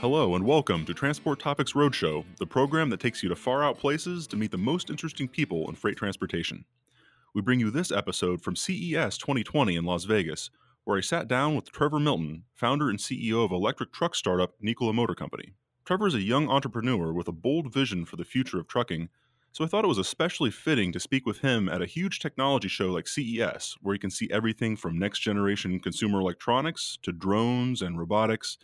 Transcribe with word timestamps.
Hello 0.00 0.34
and 0.34 0.46
welcome 0.46 0.86
to 0.86 0.94
Transport 0.94 1.40
Topics 1.40 1.74
Roadshow, 1.74 2.24
the 2.38 2.46
program 2.46 2.88
that 2.88 3.00
takes 3.00 3.22
you 3.22 3.28
to 3.28 3.36
far 3.36 3.62
out 3.62 3.78
places 3.78 4.26
to 4.28 4.36
meet 4.38 4.50
the 4.50 4.56
most 4.56 4.88
interesting 4.88 5.28
people 5.28 5.68
in 5.68 5.74
freight 5.74 5.98
transportation. 5.98 6.64
We 7.34 7.42
bring 7.42 7.60
you 7.60 7.70
this 7.70 7.92
episode 7.92 8.40
from 8.40 8.56
CES 8.56 9.18
2020 9.18 9.76
in 9.76 9.84
Las 9.84 10.04
Vegas, 10.04 10.48
where 10.84 10.96
I 10.96 11.02
sat 11.02 11.28
down 11.28 11.54
with 11.54 11.70
Trevor 11.70 12.00
Milton, 12.00 12.44
founder 12.54 12.88
and 12.88 12.98
CEO 12.98 13.44
of 13.44 13.52
electric 13.52 13.92
truck 13.92 14.14
startup 14.14 14.54
Nikola 14.58 14.94
Motor 14.94 15.14
Company. 15.14 15.52
Trevor 15.84 16.06
is 16.06 16.14
a 16.14 16.22
young 16.22 16.48
entrepreneur 16.48 17.12
with 17.12 17.28
a 17.28 17.32
bold 17.32 17.70
vision 17.70 18.06
for 18.06 18.16
the 18.16 18.24
future 18.24 18.58
of 18.58 18.66
trucking, 18.66 19.10
so 19.52 19.64
I 19.64 19.66
thought 19.66 19.84
it 19.84 19.88
was 19.88 19.98
especially 19.98 20.50
fitting 20.50 20.92
to 20.92 21.00
speak 21.00 21.26
with 21.26 21.40
him 21.40 21.68
at 21.68 21.82
a 21.82 21.86
huge 21.86 22.20
technology 22.20 22.68
show 22.68 22.86
like 22.86 23.06
CES, 23.06 23.76
where 23.82 23.94
you 23.94 24.00
can 24.00 24.08
see 24.08 24.30
everything 24.30 24.78
from 24.78 24.98
next 24.98 25.18
generation 25.18 25.78
consumer 25.78 26.20
electronics 26.20 26.98
to 27.02 27.12
drones 27.12 27.82
and 27.82 27.98
robotics 27.98 28.56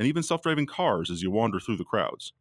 and 0.00 0.08
even 0.08 0.22
self 0.22 0.40
driving 0.40 0.64
cars 0.64 1.10
as 1.10 1.22
you 1.22 1.30
wander 1.30 1.60
through 1.60 1.76
the 1.76 1.84
crowds. 1.84 2.32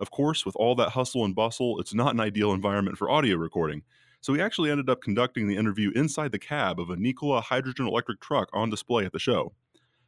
Of 0.00 0.10
course, 0.10 0.44
with 0.44 0.56
all 0.56 0.74
that 0.74 0.90
hustle 0.90 1.24
and 1.24 1.32
bustle, 1.32 1.78
it's 1.78 1.94
not 1.94 2.12
an 2.12 2.18
ideal 2.18 2.52
environment 2.52 2.98
for 2.98 3.08
audio 3.08 3.36
recording, 3.36 3.84
so 4.20 4.32
we 4.32 4.42
actually 4.42 4.68
ended 4.68 4.90
up 4.90 5.00
conducting 5.00 5.46
the 5.46 5.56
interview 5.56 5.92
inside 5.94 6.32
the 6.32 6.40
cab 6.40 6.80
of 6.80 6.90
a 6.90 6.96
Nikola 6.96 7.40
hydrogen 7.40 7.86
electric 7.86 8.20
truck 8.20 8.48
on 8.52 8.68
display 8.68 9.04
at 9.04 9.12
the 9.12 9.20
show. 9.20 9.52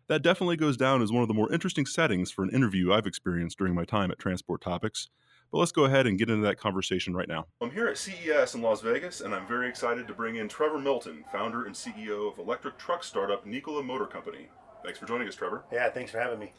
That 0.09 0.23
definitely 0.23 0.57
goes 0.57 0.77
down 0.77 1.01
as 1.01 1.13
one 1.13 1.23
of 1.23 1.29
the 1.29 1.35
more 1.35 1.53
interesting 1.53 1.87
settings 1.87 2.33
for 2.33 2.43
an 2.43 2.51
interview 2.51 2.93
I've 2.93 3.07
experienced 3.07 3.57
during 3.57 3.75
my 3.75 3.85
time 3.85 4.11
at 4.11 4.19
Transport 4.19 4.61
Topics. 4.61 5.11
But 5.53 5.59
let's 5.59 5.73
go 5.73 5.85
ahead 5.85 6.09
and 6.09 6.19
get 6.19 6.29
into 6.29 6.45
that 6.45 6.59
conversation 6.59 7.15
right 7.15 7.29
now. 7.29 7.47
I'm 7.61 7.71
here 7.71 7.87
at 7.87 7.99
CES 7.99 8.57
in 8.57 8.63
Las 8.63 8.81
Vegas, 8.81 9.21
and 9.21 9.33
I'm 9.33 9.47
very 9.47 9.69
excited 9.69 10.09
to 10.09 10.15
bring 10.15 10.37
in 10.37 10.49
Trevor 10.49 10.81
Milton, 10.81 11.25
founder 11.31 11.67
and 11.67 11.75
CEO 11.75 12.33
of 12.33 12.39
electric 12.39 12.79
truck 12.79 13.05
startup 13.05 13.47
Nikola 13.47 13.85
Motor 13.85 14.07
Company. 14.07 14.49
Thanks 14.85 14.99
for 14.99 15.07
joining 15.07 15.27
us, 15.27 15.35
Trevor. 15.35 15.65
Yeah, 15.73 15.89
thanks 15.89 16.11
for 16.11 16.19
having 16.19 16.39
me. 16.39 16.53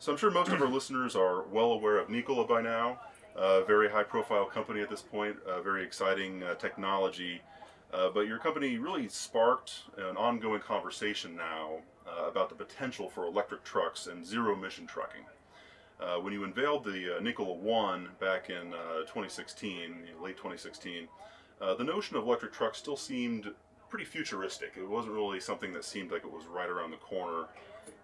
So 0.00 0.10
I'm 0.10 0.18
sure 0.18 0.32
most 0.32 0.50
of 0.50 0.60
our 0.60 0.68
listeners 0.78 1.14
are 1.14 1.44
well 1.44 1.70
aware 1.70 1.96
of 1.98 2.10
Nikola 2.10 2.44
by 2.44 2.60
now. 2.60 2.98
A 3.36 3.64
very 3.64 3.88
high-profile 3.88 4.46
company 4.46 4.80
at 4.80 4.90
this 4.90 5.00
point, 5.00 5.36
a 5.46 5.62
very 5.62 5.84
exciting 5.84 6.42
uh, 6.42 6.56
technology. 6.56 7.40
Uh, 7.92 8.08
but 8.10 8.22
your 8.22 8.38
company 8.38 8.78
really 8.78 9.08
sparked 9.08 9.82
an 9.96 10.16
ongoing 10.16 10.60
conversation 10.60 11.36
now 11.36 11.76
uh, 12.04 12.28
about 12.28 12.48
the 12.48 12.54
potential 12.56 13.08
for 13.08 13.26
electric 13.26 13.62
trucks 13.62 14.08
and 14.08 14.26
zero-emission 14.26 14.84
trucking. 14.88 15.22
Uh, 16.00 16.16
when 16.16 16.32
you 16.32 16.42
unveiled 16.42 16.84
the 16.84 17.16
uh, 17.16 17.20
Nikola 17.20 17.54
One 17.54 18.08
back 18.18 18.50
in 18.50 18.74
uh, 18.74 19.02
2016, 19.02 20.08
late 20.20 20.36
2016, 20.36 21.06
the 21.78 21.84
notion 21.84 22.16
of 22.16 22.24
electric 22.24 22.52
trucks 22.52 22.78
still 22.78 22.96
seemed 22.96 23.52
pretty 23.92 24.04
futuristic. 24.06 24.72
It 24.78 24.88
wasn't 24.88 25.12
really 25.12 25.38
something 25.38 25.74
that 25.74 25.84
seemed 25.84 26.12
like 26.12 26.24
it 26.24 26.32
was 26.32 26.46
right 26.46 26.70
around 26.70 26.92
the 26.92 26.96
corner. 26.96 27.44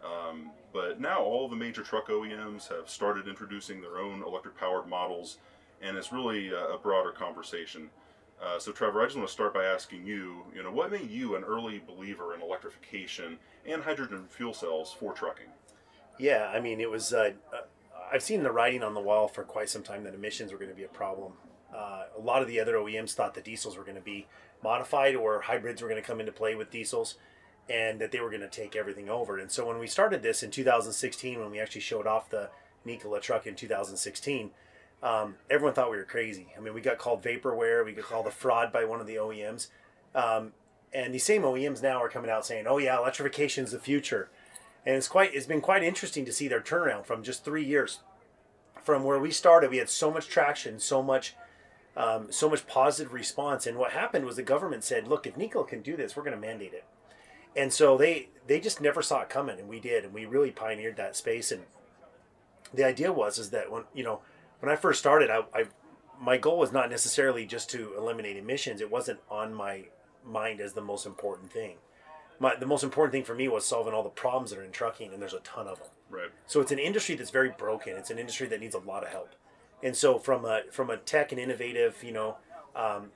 Um, 0.05 0.51
but 0.71 1.01
now 1.01 1.23
all 1.23 1.49
the 1.49 1.57
major 1.57 1.83
truck 1.83 2.09
OEMs 2.09 2.69
have 2.69 2.91
started 2.91 3.27
introducing 3.27 3.81
their 3.81 3.97
own 3.97 4.23
electric 4.23 4.55
powered 4.59 4.87
models, 4.87 5.39
and 5.81 5.97
it's 5.97 6.13
really 6.13 6.51
a, 6.51 6.75
a 6.75 6.79
broader 6.79 7.11
conversation. 7.11 7.89
Uh, 8.39 8.59
so, 8.59 8.71
Trevor, 8.71 9.01
I 9.01 9.07
just 9.07 9.17
want 9.17 9.29
to 9.29 9.33
start 9.33 9.55
by 9.55 9.65
asking 9.65 10.05
you, 10.05 10.45
you 10.55 10.63
know, 10.63 10.71
what 10.71 10.93
made 10.93 11.11
you 11.11 11.37
an 11.37 11.43
early 11.43 11.79
believer 11.79 12.35
in 12.35 12.43
electrification 12.43 13.39
and 13.65 13.83
hydrogen 13.83 14.27
fuel 14.29 14.53
cells 14.53 14.93
for 14.93 15.15
trucking? 15.15 15.49
Yeah, 16.19 16.53
I 16.55 16.61
mean, 16.61 16.83
it 16.83 16.91
was. 16.91 17.15
Uh, 17.15 17.33
uh 17.51 17.63
I've 18.13 18.23
seen 18.23 18.43
the 18.43 18.53
writing 18.53 18.83
on 18.83 18.93
the 18.93 19.01
wall 19.01 19.27
for 19.27 19.43
quite 19.43 19.71
some 19.71 19.83
time 19.83 20.05
that 20.05 20.15
emissions 20.15 20.53
were 20.53 20.59
going 20.59 20.71
to 20.71 20.77
be 20.77 20.85
a 20.85 20.89
problem. 20.89 21.33
Uh, 21.75 22.05
a 22.17 22.21
lot 22.21 22.41
of 22.41 22.49
the 22.49 22.61
other 22.61 22.75
OEMs 22.75 23.13
thought 23.13 23.35
the 23.35 23.41
diesels 23.41 23.77
were 23.77 23.85
going 23.85 23.97
to 23.97 24.03
be 24.03 24.27
modified 24.63 25.15
or 25.15 25.41
hybrids 25.43 25.83
were 25.83 25.89
going 25.89 26.01
to 26.01 26.07
come 26.07 26.21
into 26.21 26.33
play 26.33 26.55
with 26.55 26.71
diesels 26.71 27.17
and 27.69 28.01
that 28.01 28.13
they 28.13 28.21
were 28.21 28.31
going 28.31 28.41
to 28.41 28.49
take 28.49 28.75
everything 28.75 29.11
over. 29.11 29.39
And 29.39 29.51
so 29.51 29.67
when 29.67 29.79
we 29.79 29.87
started 29.87 30.23
this 30.23 30.43
in 30.43 30.51
2016, 30.51 31.39
when 31.39 31.51
we 31.51 31.61
actually 31.61 31.83
showed 31.83 32.07
off 32.07 32.31
the 32.31 32.51
Nikola 32.85 33.21
truck 33.21 33.47
in 33.47 33.55
2016, 33.55 34.51
um, 35.03 35.37
everyone 35.51 35.75
thought 35.75 35.91
we 35.91 35.97
were 35.97 36.05
crazy. 36.05 36.49
I 36.57 36.61
mean, 36.61 36.75
we 36.75 36.81
got 36.81 36.99
called 36.99 37.23
vaporware, 37.23 37.85
we 37.85 37.93
got 37.93 38.05
called 38.05 38.27
a 38.27 38.31
fraud 38.31 38.73
by 38.73 38.85
one 38.85 39.01
of 39.01 39.07
the 39.07 39.17
OEMs. 39.17 39.69
Um, 40.15 40.53
and 40.93 41.15
these 41.15 41.25
same 41.25 41.43
OEMs 41.43 41.83
now 41.83 42.03
are 42.03 42.09
coming 42.09 42.31
out 42.31 42.47
saying, 42.47 42.67
"Oh 42.67 42.79
yeah, 42.79 42.97
electrification 42.97 43.65
is 43.65 43.73
the 43.73 43.79
future." 43.79 44.31
And 44.87 44.97
it's 44.97 45.09
quite 45.09 45.35
it's 45.35 45.47
been 45.47 45.61
quite 45.61 45.83
interesting 45.83 46.25
to 46.25 46.33
see 46.33 46.49
their 46.49 46.61
turnaround 46.61 47.05
from 47.05 47.23
just 47.23 47.45
3 47.45 47.63
years 47.63 48.01
from 48.83 49.05
where 49.05 49.19
we 49.19 49.31
started. 49.31 49.71
We 49.71 49.77
had 49.77 49.91
so 49.91 50.11
much 50.11 50.29
traction, 50.29 50.81
so 50.81 51.03
much 51.03 51.35
um, 51.99 52.31
so 52.31 52.49
much 52.49 52.67
positive 52.67 53.13
response. 53.13 53.67
And 53.67 53.77
what 53.77 53.91
happened 53.91 54.25
was 54.25 54.37
the 54.37 54.43
government 54.43 54.85
said, 54.85 55.09
look, 55.09 55.27
if 55.27 55.37
Nikola 55.37 55.67
can 55.67 55.83
do 55.83 55.97
this, 55.97 56.17
we're 56.17 56.23
going 56.23 56.41
to 56.41 56.41
mandate 56.41 56.73
it. 56.73 56.85
And 57.57 57.73
so 57.73 57.99
they 57.99 58.29
they 58.47 58.61
just 58.61 58.81
never 58.81 59.03
saw 59.03 59.23
it 59.23 59.29
coming, 59.29 59.59
and 59.59 59.69
we 59.69 59.81
did, 59.81 60.05
and 60.05 60.15
we 60.15 60.25
really 60.27 60.53
pioneered 60.53 60.97
that 60.97 61.17
space. 61.17 61.51
And 61.51 61.63
the 62.73 62.85
idea 62.85 63.13
was 63.13 63.39
is 63.39 63.51
that 63.51 63.73
when 63.73 63.85
you 63.93 64.05
know 64.05 64.21
when 64.61 64.71
I 64.71 64.77
first 64.77 65.01
started, 65.01 65.29
I, 65.29 65.41
I 65.53 65.65
my 66.21 66.37
goal 66.37 66.59
was 66.59 66.73
not 66.73 66.89
necessarily 66.89 67.47
just 67.47 67.69
to 67.71 67.95
eliminate 67.97 68.37
emissions. 68.37 68.81
It 68.81 68.91
wasn't 68.91 69.21
on 69.31 69.53
my 69.55 69.87
mind 70.25 70.61
as 70.61 70.75
the 70.75 70.83
most 70.83 71.05
important 71.05 71.51
thing. 71.51 71.79
My, 72.39 72.55
the 72.55 72.67
most 72.67 72.85
important 72.85 73.13
thing 73.13 73.25
for 73.25 73.35
me 73.35 73.49
was 73.49 73.67
solving 73.67 73.93
all 73.93 74.05
the 74.05 74.11
problems 74.11 74.51
that 74.51 74.61
are 74.61 74.65
in 74.65 74.71
trucking, 74.71 75.13
and 75.13 75.21
there's 75.21 75.35
a 75.35 75.41
ton 75.41 75.67
of 75.67 75.79
them. 75.79 75.89
Right. 76.09 76.31
So 76.47 76.61
it's 76.61 76.71
an 76.71 76.79
industry 76.79 77.17
that's 77.17 77.31
very 77.31 77.51
broken. 77.51 77.97
It's 77.97 78.11
an 78.11 78.19
industry 78.19 78.47
that 78.49 78.61
needs 78.61 78.77
a 78.77 78.79
lot 78.79 79.03
of 79.03 79.09
help. 79.09 79.31
And 79.83 79.97
so 79.97 80.19
from 80.19 80.45
a 80.45 80.63
from 80.71 80.91
a 80.91 80.97
tech 80.97 81.33
and 81.33 81.41
innovative, 81.41 82.03
you 82.03 82.13
know, 82.13 82.37
um, 82.75 83.11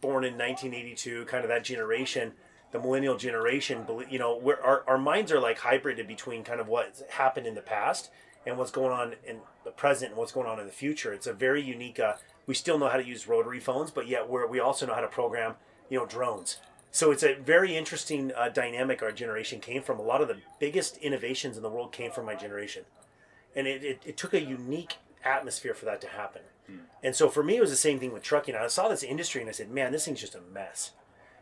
born 0.00 0.24
in 0.24 0.34
1982, 0.34 1.24
kind 1.24 1.44
of 1.44 1.48
that 1.48 1.64
generation, 1.64 2.32
the 2.72 2.78
millennial 2.78 3.16
generation, 3.16 3.86
you 4.08 4.18
know, 4.18 4.36
where 4.36 4.62
our, 4.62 4.84
our 4.86 4.98
minds 4.98 5.32
are 5.32 5.40
like 5.40 5.58
hybrided 5.58 6.06
between 6.06 6.44
kind 6.44 6.60
of 6.60 6.68
what 6.68 7.02
happened 7.10 7.46
in 7.46 7.54
the 7.54 7.60
past 7.60 8.10
and 8.46 8.56
what's 8.56 8.70
going 8.70 8.92
on 8.92 9.14
in 9.26 9.38
the 9.64 9.70
present 9.70 10.10
and 10.10 10.18
what's 10.18 10.32
going 10.32 10.46
on 10.46 10.60
in 10.60 10.66
the 10.66 10.72
future. 10.72 11.12
It's 11.12 11.26
a 11.26 11.32
very 11.32 11.62
unique. 11.62 11.98
Uh, 11.98 12.14
we 12.46 12.54
still 12.54 12.78
know 12.78 12.88
how 12.88 12.96
to 12.96 13.04
use 13.04 13.26
rotary 13.26 13.60
phones, 13.60 13.90
but 13.90 14.06
yet 14.06 14.28
we 14.28 14.44
we 14.46 14.60
also 14.60 14.86
know 14.86 14.94
how 14.94 15.00
to 15.00 15.08
program, 15.08 15.54
you 15.90 15.98
know, 15.98 16.06
drones. 16.06 16.58
So 16.92 17.10
it's 17.10 17.24
a 17.24 17.34
very 17.34 17.76
interesting 17.76 18.32
uh, 18.34 18.48
dynamic 18.48 19.02
our 19.02 19.12
generation 19.12 19.60
came 19.60 19.82
from. 19.82 19.98
A 19.98 20.02
lot 20.02 20.22
of 20.22 20.28
the 20.28 20.38
biggest 20.60 20.96
innovations 20.98 21.56
in 21.56 21.62
the 21.62 21.68
world 21.68 21.92
came 21.92 22.10
from 22.10 22.24
my 22.24 22.34
generation, 22.34 22.84
and 23.54 23.66
it, 23.66 23.84
it, 23.84 24.02
it 24.06 24.16
took 24.16 24.32
a 24.32 24.40
unique 24.40 24.96
atmosphere 25.26 25.74
for 25.74 25.84
that 25.86 26.00
to 26.02 26.08
happen. 26.08 26.42
Hmm. 26.66 26.76
And 27.02 27.14
so 27.14 27.28
for 27.28 27.42
me, 27.42 27.56
it 27.56 27.60
was 27.60 27.70
the 27.70 27.76
same 27.76 27.98
thing 27.98 28.12
with 28.12 28.22
trucking. 28.22 28.54
I 28.54 28.66
saw 28.68 28.88
this 28.88 29.02
industry 29.02 29.40
and 29.40 29.48
I 29.48 29.52
said, 29.52 29.70
man, 29.70 29.92
this 29.92 30.04
thing's 30.04 30.20
just 30.20 30.34
a 30.34 30.40
mess. 30.40 30.92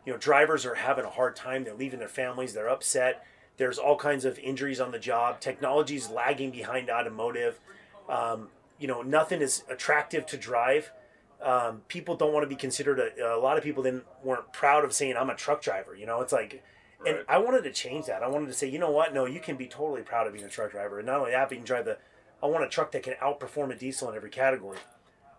You 0.05 0.13
know, 0.13 0.19
drivers 0.19 0.65
are 0.65 0.75
having 0.75 1.05
a 1.05 1.09
hard 1.09 1.35
time. 1.35 1.63
They're 1.63 1.73
leaving 1.73 1.99
their 1.99 2.07
families. 2.07 2.53
They're 2.53 2.69
upset. 2.69 3.25
There's 3.57 3.77
all 3.77 3.95
kinds 3.95 4.25
of 4.25 4.37
injuries 4.39 4.79
on 4.79 4.91
the 4.91 4.99
job. 4.99 5.39
Technology's 5.39 6.09
lagging 6.09 6.51
behind 6.51 6.89
automotive. 6.89 7.59
Um, 8.09 8.49
you 8.79 8.87
know, 8.87 9.01
nothing 9.01 9.41
is 9.41 9.63
attractive 9.69 10.25
to 10.27 10.37
drive. 10.37 10.91
Um, 11.41 11.81
people 11.87 12.15
don't 12.15 12.33
want 12.33 12.43
to 12.43 12.49
be 12.49 12.55
considered. 12.55 12.99
A, 12.99 13.35
a 13.35 13.39
lot 13.39 13.57
of 13.57 13.63
people 13.63 13.81
then 13.81 14.01
weren't 14.23 14.51
proud 14.51 14.83
of 14.83 14.93
saying 14.93 15.15
I'm 15.17 15.29
a 15.29 15.35
truck 15.35 15.61
driver. 15.61 15.95
You 15.95 16.05
know, 16.05 16.21
it's 16.21 16.33
like, 16.33 16.63
right. 16.99 17.15
and 17.15 17.25
I 17.27 17.37
wanted 17.37 17.63
to 17.63 17.71
change 17.71 18.05
that. 18.07 18.23
I 18.23 18.27
wanted 18.27 18.47
to 18.47 18.53
say, 18.53 18.67
you 18.69 18.79
know 18.79 18.91
what? 18.91 19.13
No, 19.13 19.25
you 19.25 19.39
can 19.39 19.55
be 19.55 19.67
totally 19.67 20.01
proud 20.01 20.27
of 20.27 20.33
being 20.33 20.45
a 20.45 20.49
truck 20.49 20.71
driver, 20.71 20.99
and 20.99 21.07
not 21.07 21.19
only 21.19 21.31
that, 21.31 21.49
but 21.49 21.51
you 21.51 21.57
can 21.57 21.65
drive 21.65 21.85
the 21.85 21.97
I 22.45 22.47
want 22.47 22.63
a 22.63 22.69
truck 22.69 22.91
that 22.91 23.01
can 23.01 23.15
outperform 23.15 23.71
a 23.71 23.75
diesel 23.75 24.09
in 24.09 24.15
every 24.15 24.29
category. 24.29 24.77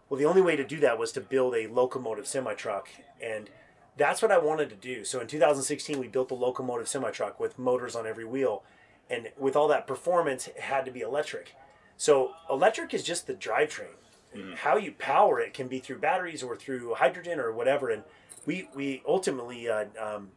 Well, 0.09 0.19
the 0.19 0.27
only 0.27 0.43
way 0.43 0.57
to 0.57 0.65
do 0.65 0.81
that 0.81 0.99
was 0.99 1.13
to 1.13 1.21
build 1.21 1.55
a 1.55 1.69
locomotive 1.69 2.27
semi 2.27 2.55
truck, 2.55 2.89
and 3.23 3.49
that's 3.97 4.23
what 4.23 4.33
I 4.33 4.39
wanted 4.39 4.71
to 4.71 4.77
do. 4.77 5.05
So 5.05 5.21
in 5.21 5.29
2016, 5.29 6.01
we 6.01 6.09
built 6.09 6.29
the 6.29 6.35
locomotive 6.35 6.89
semi 6.89 7.11
truck 7.13 7.39
with 7.39 7.61
motors 7.61 7.95
on 7.95 8.09
every 8.09 8.25
wheel, 8.25 8.65
and 9.09 9.31
with 9.39 9.55
all 9.55 9.69
that 9.69 9.87
performance, 9.87 10.49
it 10.49 10.59
had 10.59 10.85
to 10.85 10.91
be 10.91 11.01
electric. 11.01 11.55
So 11.97 12.33
electric 12.51 12.93
is 12.93 13.05
just 13.05 13.29
the 13.29 13.35
drivetrain. 13.35 13.95
Mm-hmm. 14.35 14.55
How 14.55 14.77
you 14.77 14.91
power 14.93 15.39
it 15.39 15.55
can 15.55 15.69
be 15.69 15.79
through 15.79 15.99
batteries 15.99 16.43
or 16.43 16.57
through 16.57 16.95
hydrogen 16.95 17.39
or 17.39 17.53
whatever. 17.53 17.89
And 17.91 18.03
we 18.47 18.69
we 18.75 19.03
ultimately 19.07 19.69
uh, 19.69 19.87
um, 20.01 20.31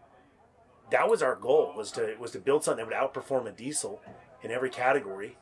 that 0.92 1.10
was 1.10 1.24
our 1.24 1.36
goal 1.36 1.74
was 1.76 1.92
to 1.94 2.16
was 2.20 2.30
to 2.32 2.40
build 2.40 2.64
something 2.64 2.88
that 2.88 3.02
would 3.02 3.12
outperform 3.12 3.48
a 3.48 3.52
diesel 3.52 4.04
in 4.44 4.52
every 4.52 4.70
category 4.70 5.36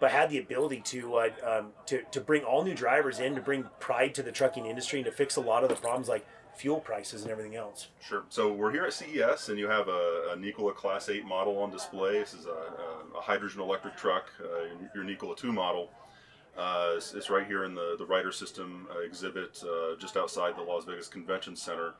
but 0.00 0.10
had 0.10 0.30
the 0.30 0.38
ability 0.38 0.80
to 0.86 1.14
uh, 1.16 1.28
um, 1.46 1.66
to 1.86 2.02
to 2.10 2.20
bring 2.20 2.42
all 2.42 2.64
new 2.64 2.74
drivers 2.74 3.20
in, 3.20 3.34
to 3.34 3.40
bring 3.40 3.64
pride 3.78 4.14
to 4.14 4.22
the 4.22 4.32
trucking 4.32 4.66
industry, 4.66 4.98
and 5.00 5.06
to 5.06 5.12
fix 5.12 5.36
a 5.36 5.40
lot 5.40 5.62
of 5.62 5.68
the 5.68 5.76
problems 5.76 6.08
like 6.08 6.26
fuel 6.56 6.80
prices 6.80 7.22
and 7.22 7.30
everything 7.30 7.56
else. 7.56 7.88
Sure. 8.06 8.24
So 8.28 8.52
we're 8.52 8.72
here 8.72 8.84
at 8.84 8.92
CES, 8.92 9.48
and 9.48 9.58
you 9.58 9.68
have 9.68 9.88
a, 9.88 10.32
a 10.32 10.36
Nikola 10.36 10.72
Class 10.72 11.08
8 11.08 11.24
model 11.24 11.58
on 11.58 11.70
display. 11.70 12.18
This 12.18 12.34
is 12.34 12.46
a, 12.46 13.16
a 13.16 13.20
hydrogen 13.20 13.60
electric 13.62 13.96
truck, 13.96 14.26
uh, 14.42 14.66
your 14.94 15.04
Nikola 15.04 15.36
2 15.36 15.52
model. 15.52 15.90
Uh, 16.58 16.94
it's, 16.96 17.14
it's, 17.14 17.30
right 17.30 17.46
here 17.46 17.64
in 17.64 17.74
the, 17.74 17.94
the 17.96 18.04
Ryder 18.04 18.32
System 18.32 18.86
uh, 18.94 18.98
exhibit 19.00 19.62
uh, 19.64 19.96
just 19.98 20.16
outside 20.16 20.56
the 20.56 20.62
Las 20.62 20.84
Vegas 20.84 21.08
Convention 21.08 21.56
Center. 21.56 21.94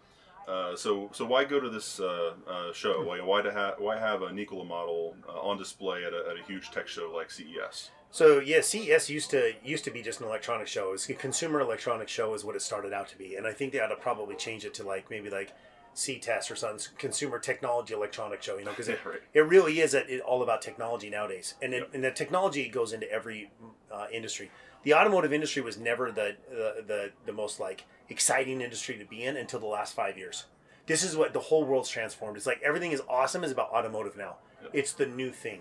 Uh, 0.48 0.74
so, 0.74 1.08
so 1.12 1.24
why 1.24 1.44
go 1.44 1.60
to 1.60 1.68
this 1.70 2.00
uh, 2.00 2.32
uh, 2.48 2.72
show? 2.72 3.02
Why, 3.04 3.20
why, 3.20 3.42
ha- 3.50 3.74
why 3.78 3.98
have 3.98 4.22
a 4.22 4.32
Nikola 4.32 4.64
model 4.64 5.16
uh, 5.28 5.32
on 5.40 5.56
display 5.58 6.04
at 6.04 6.12
a, 6.12 6.24
at 6.30 6.36
a 6.38 6.42
huge 6.46 6.70
tech 6.70 6.88
show 6.88 7.12
like 7.14 7.30
CES? 7.30 7.90
So 8.12 8.40
yeah, 8.40 8.60
CES 8.60 9.08
used 9.08 9.30
to 9.30 9.52
used 9.62 9.84
to 9.84 9.90
be 9.92 10.02
just 10.02 10.20
an 10.20 10.26
electronic 10.26 10.66
show. 10.66 10.92
It's 10.92 11.08
a 11.08 11.14
consumer 11.14 11.60
electronic 11.60 12.08
show 12.08 12.34
is 12.34 12.44
what 12.44 12.56
it 12.56 12.62
started 12.62 12.92
out 12.92 13.08
to 13.10 13.16
be, 13.18 13.36
and 13.36 13.46
I 13.46 13.52
think 13.52 13.72
they 13.72 13.78
ought 13.78 13.86
to 13.88 13.94
probably 13.96 14.34
change 14.34 14.64
it 14.64 14.74
to 14.74 14.82
like 14.82 15.08
maybe 15.10 15.30
like 15.30 15.52
CTES 15.94 16.50
or 16.50 16.56
something, 16.56 16.92
Consumer 16.98 17.38
Technology 17.38 17.94
Electronic 17.94 18.42
Show, 18.42 18.58
you 18.58 18.64
know, 18.64 18.70
because 18.70 18.88
it, 18.88 18.98
Right. 19.04 19.20
it 19.34 19.40
really 19.40 19.80
is 19.80 19.94
a, 19.94 20.06
it, 20.12 20.20
all 20.22 20.42
about 20.42 20.62
technology 20.62 21.10
nowadays. 21.10 21.54
And, 21.62 21.74
it, 21.74 21.78
Yep. 21.78 21.90
and 21.94 22.04
the 22.04 22.10
technology 22.12 22.68
goes 22.68 22.92
into 22.92 23.10
every 23.10 23.50
uh, 23.92 24.06
industry. 24.12 24.50
The 24.82 24.94
automotive 24.94 25.32
industry 25.32 25.62
was 25.62 25.78
never 25.78 26.10
the, 26.10 26.36
the, 26.48 26.84
the, 26.86 27.10
the 27.26 27.32
most 27.32 27.60
like 27.60 27.84
exciting 28.08 28.60
industry 28.60 28.96
to 28.98 29.04
be 29.04 29.24
in 29.24 29.36
until 29.36 29.60
the 29.60 29.66
last 29.66 29.94
five 29.94 30.16
years. 30.16 30.46
This 30.86 31.02
is 31.02 31.16
what 31.16 31.32
the 31.32 31.40
whole 31.40 31.64
world's 31.64 31.90
transformed. 31.90 32.36
It's 32.36 32.46
like 32.46 32.62
everything 32.62 32.92
is 32.92 33.02
awesome 33.08 33.44
is 33.44 33.52
about 33.52 33.70
automotive 33.70 34.16
now. 34.16 34.36
Yep. 34.62 34.70
It's 34.74 34.92
the 34.92 35.06
new 35.06 35.30
thing. 35.30 35.60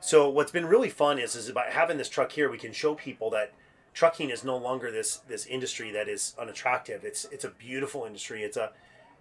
So 0.00 0.28
what's 0.28 0.52
been 0.52 0.66
really 0.66 0.90
fun 0.90 1.18
is 1.18 1.34
is 1.34 1.48
about 1.48 1.70
having 1.70 1.98
this 1.98 2.08
truck 2.08 2.32
here. 2.32 2.50
We 2.50 2.58
can 2.58 2.72
show 2.72 2.94
people 2.94 3.30
that 3.30 3.52
trucking 3.94 4.30
is 4.30 4.44
no 4.44 4.56
longer 4.56 4.92
this 4.92 5.16
this 5.28 5.46
industry 5.46 5.90
that 5.90 6.08
is 6.08 6.34
unattractive. 6.38 7.04
It's 7.04 7.24
it's 7.32 7.44
a 7.44 7.50
beautiful 7.50 8.04
industry. 8.04 8.42
It's 8.42 8.56
a 8.56 8.70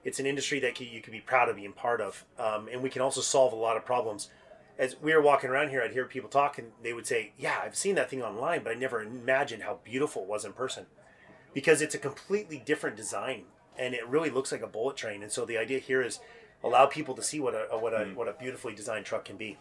it's 0.03 0.19
an 0.19 0.25
industry 0.25 0.59
that 0.59 0.79
you 0.79 1.01
can 1.01 1.11
be 1.11 1.19
proud 1.19 1.49
of 1.49 1.55
being 1.55 1.73
part 1.73 1.99
of, 1.99 2.23
um, 2.37 2.69
and 2.71 2.81
we 2.81 2.89
can 2.89 3.01
also 3.01 3.21
solve 3.21 3.51
a 3.53 3.55
lot 3.55 3.75
of 3.75 3.83
problems. 3.83 4.29
As 4.77 4.95
we 5.01 5.13
were 5.13 5.21
walking 5.21 5.49
around 5.49 5.69
here, 5.69 5.81
I'd 5.81 5.93
hear 5.93 6.05
people 6.05 6.29
talk, 6.29 6.57
and 6.57 6.71
they 6.83 6.93
would 6.93 7.07
say, 7.07 7.33
"Yeah, 7.37 7.61
I've 7.63 7.75
seen 7.75 7.95
that 7.95 8.09
thing 8.09 8.21
online, 8.21 8.63
but 8.63 8.71
I 8.71 8.75
never 8.75 9.01
imagined 9.01 9.63
how 9.63 9.79
beautiful 9.83 10.23
it 10.23 10.27
was 10.27 10.45
in 10.45 10.53
person." 10.53 10.85
because 11.57 11.81
it's 11.81 11.95
a 11.95 11.97
completely 11.97 12.61
different 12.63 12.95
design 12.95 13.41
and 13.79 13.95
it 13.95 14.07
really 14.07 14.29
looks 14.29 14.51
like 14.51 14.61
a 14.61 14.67
bullet 14.67 14.95
train. 14.95 15.23
And 15.23 15.31
so 15.31 15.43
the 15.43 15.57
idea 15.57 15.79
here 15.79 16.03
is 16.03 16.19
allow 16.63 16.85
people 16.85 17.15
to 17.15 17.23
see 17.23 17.39
what 17.39 17.55
a 17.55 17.75
what 17.79 17.93
a 17.93 18.05
what 18.13 18.27
a 18.27 18.33
beautifully 18.33 18.75
designed 18.75 19.05
truck 19.05 19.25
can 19.25 19.37
be. 19.37 19.57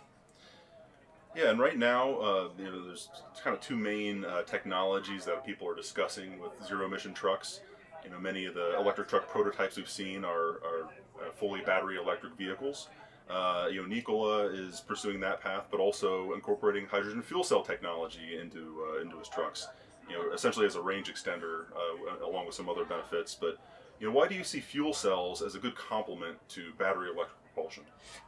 Yeah, 1.34 1.48
and 1.48 1.58
right 1.58 1.78
now, 1.78 2.14
uh, 2.16 2.48
you 2.58 2.64
know, 2.64 2.84
there's 2.84 3.08
kind 3.42 3.56
of 3.56 3.62
two 3.62 3.76
main 3.76 4.26
uh, 4.26 4.42
technologies 4.42 5.24
that 5.24 5.44
people 5.46 5.66
are 5.68 5.74
discussing 5.74 6.38
with 6.38 6.50
zero 6.66 6.84
emission 6.84 7.14
trucks. 7.14 7.60
You 8.04 8.10
know, 8.10 8.18
many 8.18 8.44
of 8.44 8.52
the 8.52 8.78
electric 8.78 9.08
truck 9.08 9.26
prototypes 9.28 9.78
we've 9.78 9.88
seen 9.88 10.22
are, 10.22 10.60
are 10.64 10.88
uh, 11.18 11.30
fully 11.34 11.62
battery 11.62 11.96
electric 11.96 12.34
vehicles. 12.34 12.88
Uh, 13.28 13.68
you 13.70 13.82
know, 13.82 13.88
Nikola 13.88 14.46
is 14.46 14.80
pursuing 14.80 15.18
that 15.20 15.40
path, 15.40 15.64
but 15.70 15.80
also 15.80 16.32
incorporating 16.34 16.86
hydrogen 16.86 17.22
fuel 17.22 17.42
cell 17.42 17.62
technology 17.62 18.38
into 18.40 18.84
uh, 18.88 19.02
into 19.02 19.18
his 19.18 19.28
trucks. 19.28 19.66
You 20.08 20.14
know, 20.16 20.32
essentially 20.32 20.66
as 20.66 20.76
a 20.76 20.80
range 20.80 21.12
extender, 21.12 21.64
uh, 21.74 22.24
along 22.24 22.46
with 22.46 22.54
some 22.54 22.68
other 22.68 22.84
benefits. 22.84 23.34
But 23.34 23.58
you 23.98 24.06
know, 24.06 24.12
why 24.12 24.28
do 24.28 24.34
you 24.34 24.44
see 24.44 24.60
fuel 24.60 24.92
cells 24.92 25.42
as 25.42 25.54
a 25.56 25.58
good 25.58 25.74
complement 25.74 26.36
to 26.50 26.72
battery 26.78 27.08
electric 27.08 27.36
propulsion? 27.52 27.82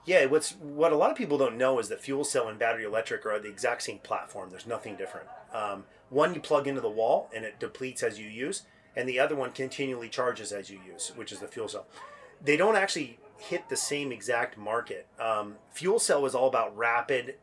Yeah, 0.05 0.27
what's 0.27 0.53
what 0.53 0.93
a 0.93 0.97
lot 0.97 1.11
of 1.11 1.17
people 1.17 1.39
don't 1.39 1.57
know 1.57 1.79
is 1.79 1.89
that 1.91 2.01
fuel 2.01 2.25
cell 2.25 2.49
and 2.49 2.59
battery 2.59 2.85
electric 2.85 3.25
are 3.25 3.39
the 3.39 3.49
exact 3.49 3.83
same 3.83 3.99
platform. 3.99 4.51
There's 4.51 4.67
nothing 4.67 4.97
different. 4.97 5.29
Um, 5.53 5.85
one 6.11 6.35
you 6.35 6.41
plug 6.41 6.67
into 6.67 6.81
the 6.81 6.91
wall 6.91 7.31
and 7.35 7.45
it 7.45 7.61
depletes 7.61 8.03
as 8.03 8.19
you 8.19 8.29
use, 8.29 8.63
and 8.97 9.09
the 9.09 9.21
other 9.21 9.37
one 9.37 9.53
continually 9.53 10.09
charges 10.09 10.51
as 10.51 10.71
you 10.71 10.81
use, 10.85 11.13
which 11.15 11.31
is 11.31 11.39
the 11.39 11.49
fuel 11.49 11.69
cell. 11.69 11.87
They 12.43 12.57
don't 12.57 12.77
actually 12.77 13.19
hit 13.39 13.69
the 13.69 13.77
same 13.77 14.13
exact 14.13 14.59
market. 14.59 15.07
Um, 15.19 15.57
fuel 15.71 15.99
cell 15.99 16.27
is 16.27 16.35
all 16.35 16.49
about 16.49 16.77
rapid 16.77 17.37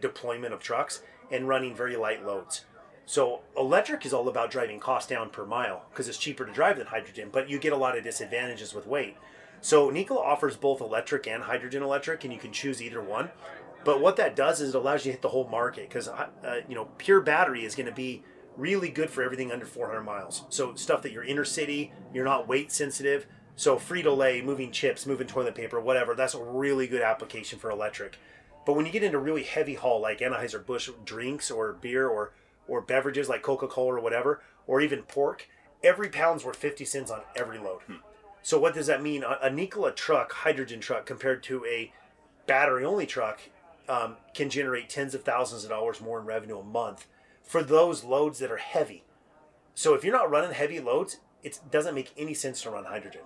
deployment 0.00 0.52
of 0.52 0.60
trucks 0.60 1.02
and 1.30 1.48
running 1.48 1.74
very 1.74 1.96
light 1.96 2.24
loads. 2.24 2.64
So 3.04 3.40
electric 3.56 4.04
is 4.04 4.12
all 4.12 4.28
about 4.28 4.50
driving 4.50 4.80
cost 4.80 5.08
down 5.08 5.30
per 5.30 5.46
mile 5.46 5.84
because 5.90 6.08
it's 6.08 6.18
cheaper 6.18 6.44
to 6.44 6.52
drive 6.52 6.78
than 6.78 6.88
hydrogen, 6.88 7.28
but 7.30 7.48
you 7.48 7.58
get 7.58 7.72
a 7.72 7.76
lot 7.76 7.96
of 7.96 8.02
disadvantages 8.02 8.74
with 8.74 8.86
weight. 8.86 9.16
So 9.60 9.90
Nikola 9.90 10.20
offers 10.20 10.56
both 10.56 10.80
electric 10.80 11.26
and 11.26 11.44
hydrogen 11.44 11.82
electric, 11.82 12.24
and 12.24 12.32
you 12.32 12.38
can 12.38 12.52
choose 12.52 12.82
either 12.82 13.00
one. 13.00 13.30
But 13.84 14.00
what 14.00 14.16
that 14.16 14.34
does 14.34 14.60
is 14.60 14.74
it 14.74 14.78
allows 14.78 15.04
you 15.04 15.10
to 15.10 15.12
hit 15.12 15.22
the 15.22 15.28
whole 15.28 15.46
market 15.48 15.88
because 15.88 16.08
uh, 16.08 16.26
you 16.68 16.74
know 16.74 16.86
pure 16.98 17.20
battery 17.20 17.64
is 17.64 17.76
going 17.76 17.86
to 17.86 17.92
be 17.92 18.24
really 18.56 18.90
good 18.90 19.10
for 19.10 19.22
everything 19.22 19.52
under 19.52 19.66
400 19.66 20.02
miles. 20.02 20.44
So 20.48 20.74
stuff 20.74 21.02
that 21.02 21.12
you're 21.12 21.22
inner 21.22 21.44
city, 21.44 21.92
you're 22.12 22.24
not 22.24 22.48
weight 22.48 22.72
sensitive. 22.72 23.26
So 23.56 23.76
Frito 23.76 24.14
Lay, 24.14 24.42
moving 24.42 24.70
chips, 24.70 25.06
moving 25.06 25.26
toilet 25.26 25.54
paper, 25.54 25.80
whatever. 25.80 26.14
That's 26.14 26.34
a 26.34 26.42
really 26.42 26.86
good 26.86 27.00
application 27.00 27.58
for 27.58 27.70
electric. 27.70 28.18
But 28.66 28.74
when 28.74 28.84
you 28.84 28.92
get 28.92 29.02
into 29.02 29.18
really 29.18 29.44
heavy 29.44 29.74
haul 29.74 30.00
like 30.00 30.20
Anheuser 30.20 30.64
Busch 30.64 30.90
drinks 31.04 31.50
or 31.50 31.72
beer 31.72 32.06
or 32.06 32.32
or 32.68 32.80
beverages 32.80 33.28
like 33.28 33.42
Coca 33.42 33.68
Cola 33.68 33.94
or 33.94 34.00
whatever, 34.00 34.42
or 34.66 34.80
even 34.80 35.02
pork, 35.02 35.48
every 35.84 36.08
pound's 36.08 36.44
worth 36.44 36.56
50 36.56 36.84
cents 36.84 37.10
on 37.12 37.20
every 37.36 37.58
load. 37.58 37.80
So 38.42 38.58
what 38.58 38.74
does 38.74 38.88
that 38.88 39.02
mean? 39.02 39.22
A, 39.22 39.38
a 39.42 39.50
Nikola 39.50 39.92
truck, 39.92 40.32
hydrogen 40.32 40.80
truck, 40.80 41.06
compared 41.06 41.44
to 41.44 41.64
a 41.64 41.92
battery 42.46 42.84
only 42.84 43.06
truck, 43.06 43.40
um, 43.88 44.16
can 44.34 44.50
generate 44.50 44.88
tens 44.88 45.14
of 45.14 45.22
thousands 45.22 45.62
of 45.62 45.70
dollars 45.70 46.00
more 46.00 46.18
in 46.18 46.26
revenue 46.26 46.58
a 46.58 46.64
month 46.64 47.06
for 47.44 47.62
those 47.62 48.02
loads 48.02 48.40
that 48.40 48.50
are 48.50 48.56
heavy. 48.56 49.04
So 49.74 49.94
if 49.94 50.02
you're 50.02 50.12
not 50.12 50.30
running 50.30 50.52
heavy 50.52 50.80
loads, 50.80 51.18
it 51.44 51.60
doesn't 51.70 51.94
make 51.94 52.12
any 52.16 52.34
sense 52.34 52.62
to 52.62 52.70
run 52.70 52.84
hydrogen. 52.84 53.22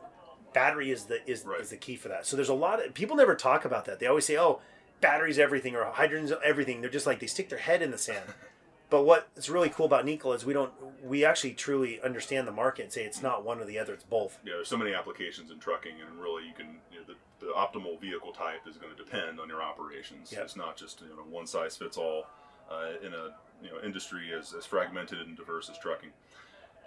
Battery 0.52 0.90
is 0.90 1.04
the 1.04 1.28
is, 1.30 1.44
Right. 1.44 1.60
is 1.60 1.70
the 1.70 1.76
key 1.76 1.96
for 1.96 2.08
that. 2.08 2.26
So 2.26 2.36
there's 2.36 2.48
a 2.48 2.54
lot 2.54 2.84
of 2.84 2.94
people 2.94 3.16
never 3.16 3.34
talk 3.34 3.64
about 3.64 3.84
that. 3.86 3.98
They 4.00 4.06
always 4.06 4.26
say, 4.26 4.36
"Oh, 4.38 4.60
battery's 5.00 5.38
everything," 5.38 5.76
or 5.76 5.84
"Hydrogen's 5.84 6.32
everything." 6.44 6.80
They're 6.80 6.90
just 6.90 7.06
like 7.06 7.20
they 7.20 7.26
stick 7.26 7.48
their 7.48 7.58
head 7.58 7.82
in 7.82 7.90
the 7.90 7.98
sand. 7.98 8.24
But 8.90 9.04
what's 9.04 9.48
really 9.48 9.68
cool 9.68 9.86
about 9.86 10.04
Nickel 10.04 10.32
is 10.32 10.44
we 10.44 10.52
don't 10.52 10.72
we 11.00 11.24
actually 11.24 11.52
truly 11.52 12.00
understand 12.02 12.48
the 12.48 12.52
market 12.52 12.82
and 12.82 12.92
say 12.92 13.04
it's 13.04 13.22
not 13.22 13.44
one 13.44 13.60
or 13.60 13.64
the 13.64 13.78
other, 13.78 13.94
it's 13.94 14.02
both. 14.02 14.40
yeah, 14.44 14.54
there's 14.54 14.66
so 14.66 14.76
many 14.76 14.92
applications 14.94 15.52
in 15.52 15.60
trucking, 15.60 15.92
and 16.04 16.20
really, 16.20 16.44
you 16.44 16.52
can 16.52 16.78
you 16.92 16.98
know, 16.98 17.04
the, 17.38 17.46
the 17.46 17.52
optimal 17.52 18.00
vehicle 18.00 18.32
type 18.32 18.66
is 18.68 18.76
going 18.78 18.90
to 18.92 19.00
depend 19.00 19.38
on 19.38 19.48
your 19.48 19.62
operations. 19.62 20.32
Yeah. 20.32 20.40
It's 20.40 20.56
not 20.56 20.76
just 20.76 21.02
you 21.02 21.06
know 21.14 21.22
one 21.30 21.46
size 21.46 21.76
fits 21.76 21.96
all 21.96 22.26
uh, 22.68 22.94
in 23.06 23.14
a 23.14 23.28
you 23.62 23.70
know 23.70 23.78
industry 23.84 24.32
as, 24.36 24.52
as 24.54 24.66
fragmented 24.66 25.20
and 25.20 25.36
diverse 25.36 25.70
as 25.70 25.78
trucking. 25.78 26.10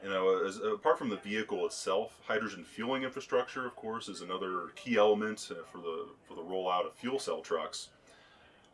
You 0.03 0.09
know, 0.09 0.45
as, 0.45 0.57
apart 0.57 0.99
from 0.99 1.09
the 1.09 1.15
vehicle 1.17 1.65
itself, 1.65 2.19
hydrogen 2.27 2.65
fueling 2.65 3.03
infrastructure, 3.03 3.65
of 3.65 3.75
course, 3.75 4.09
is 4.09 4.19
another 4.19 4.71
key 4.75 4.97
element 4.97 5.49
uh, 5.49 5.63
for 5.71 5.77
the 5.77 6.07
for 6.27 6.35
the 6.35 6.41
rollout 6.41 6.85
of 6.85 6.93
fuel 6.93 7.19
cell 7.19 7.41
trucks. 7.41 7.89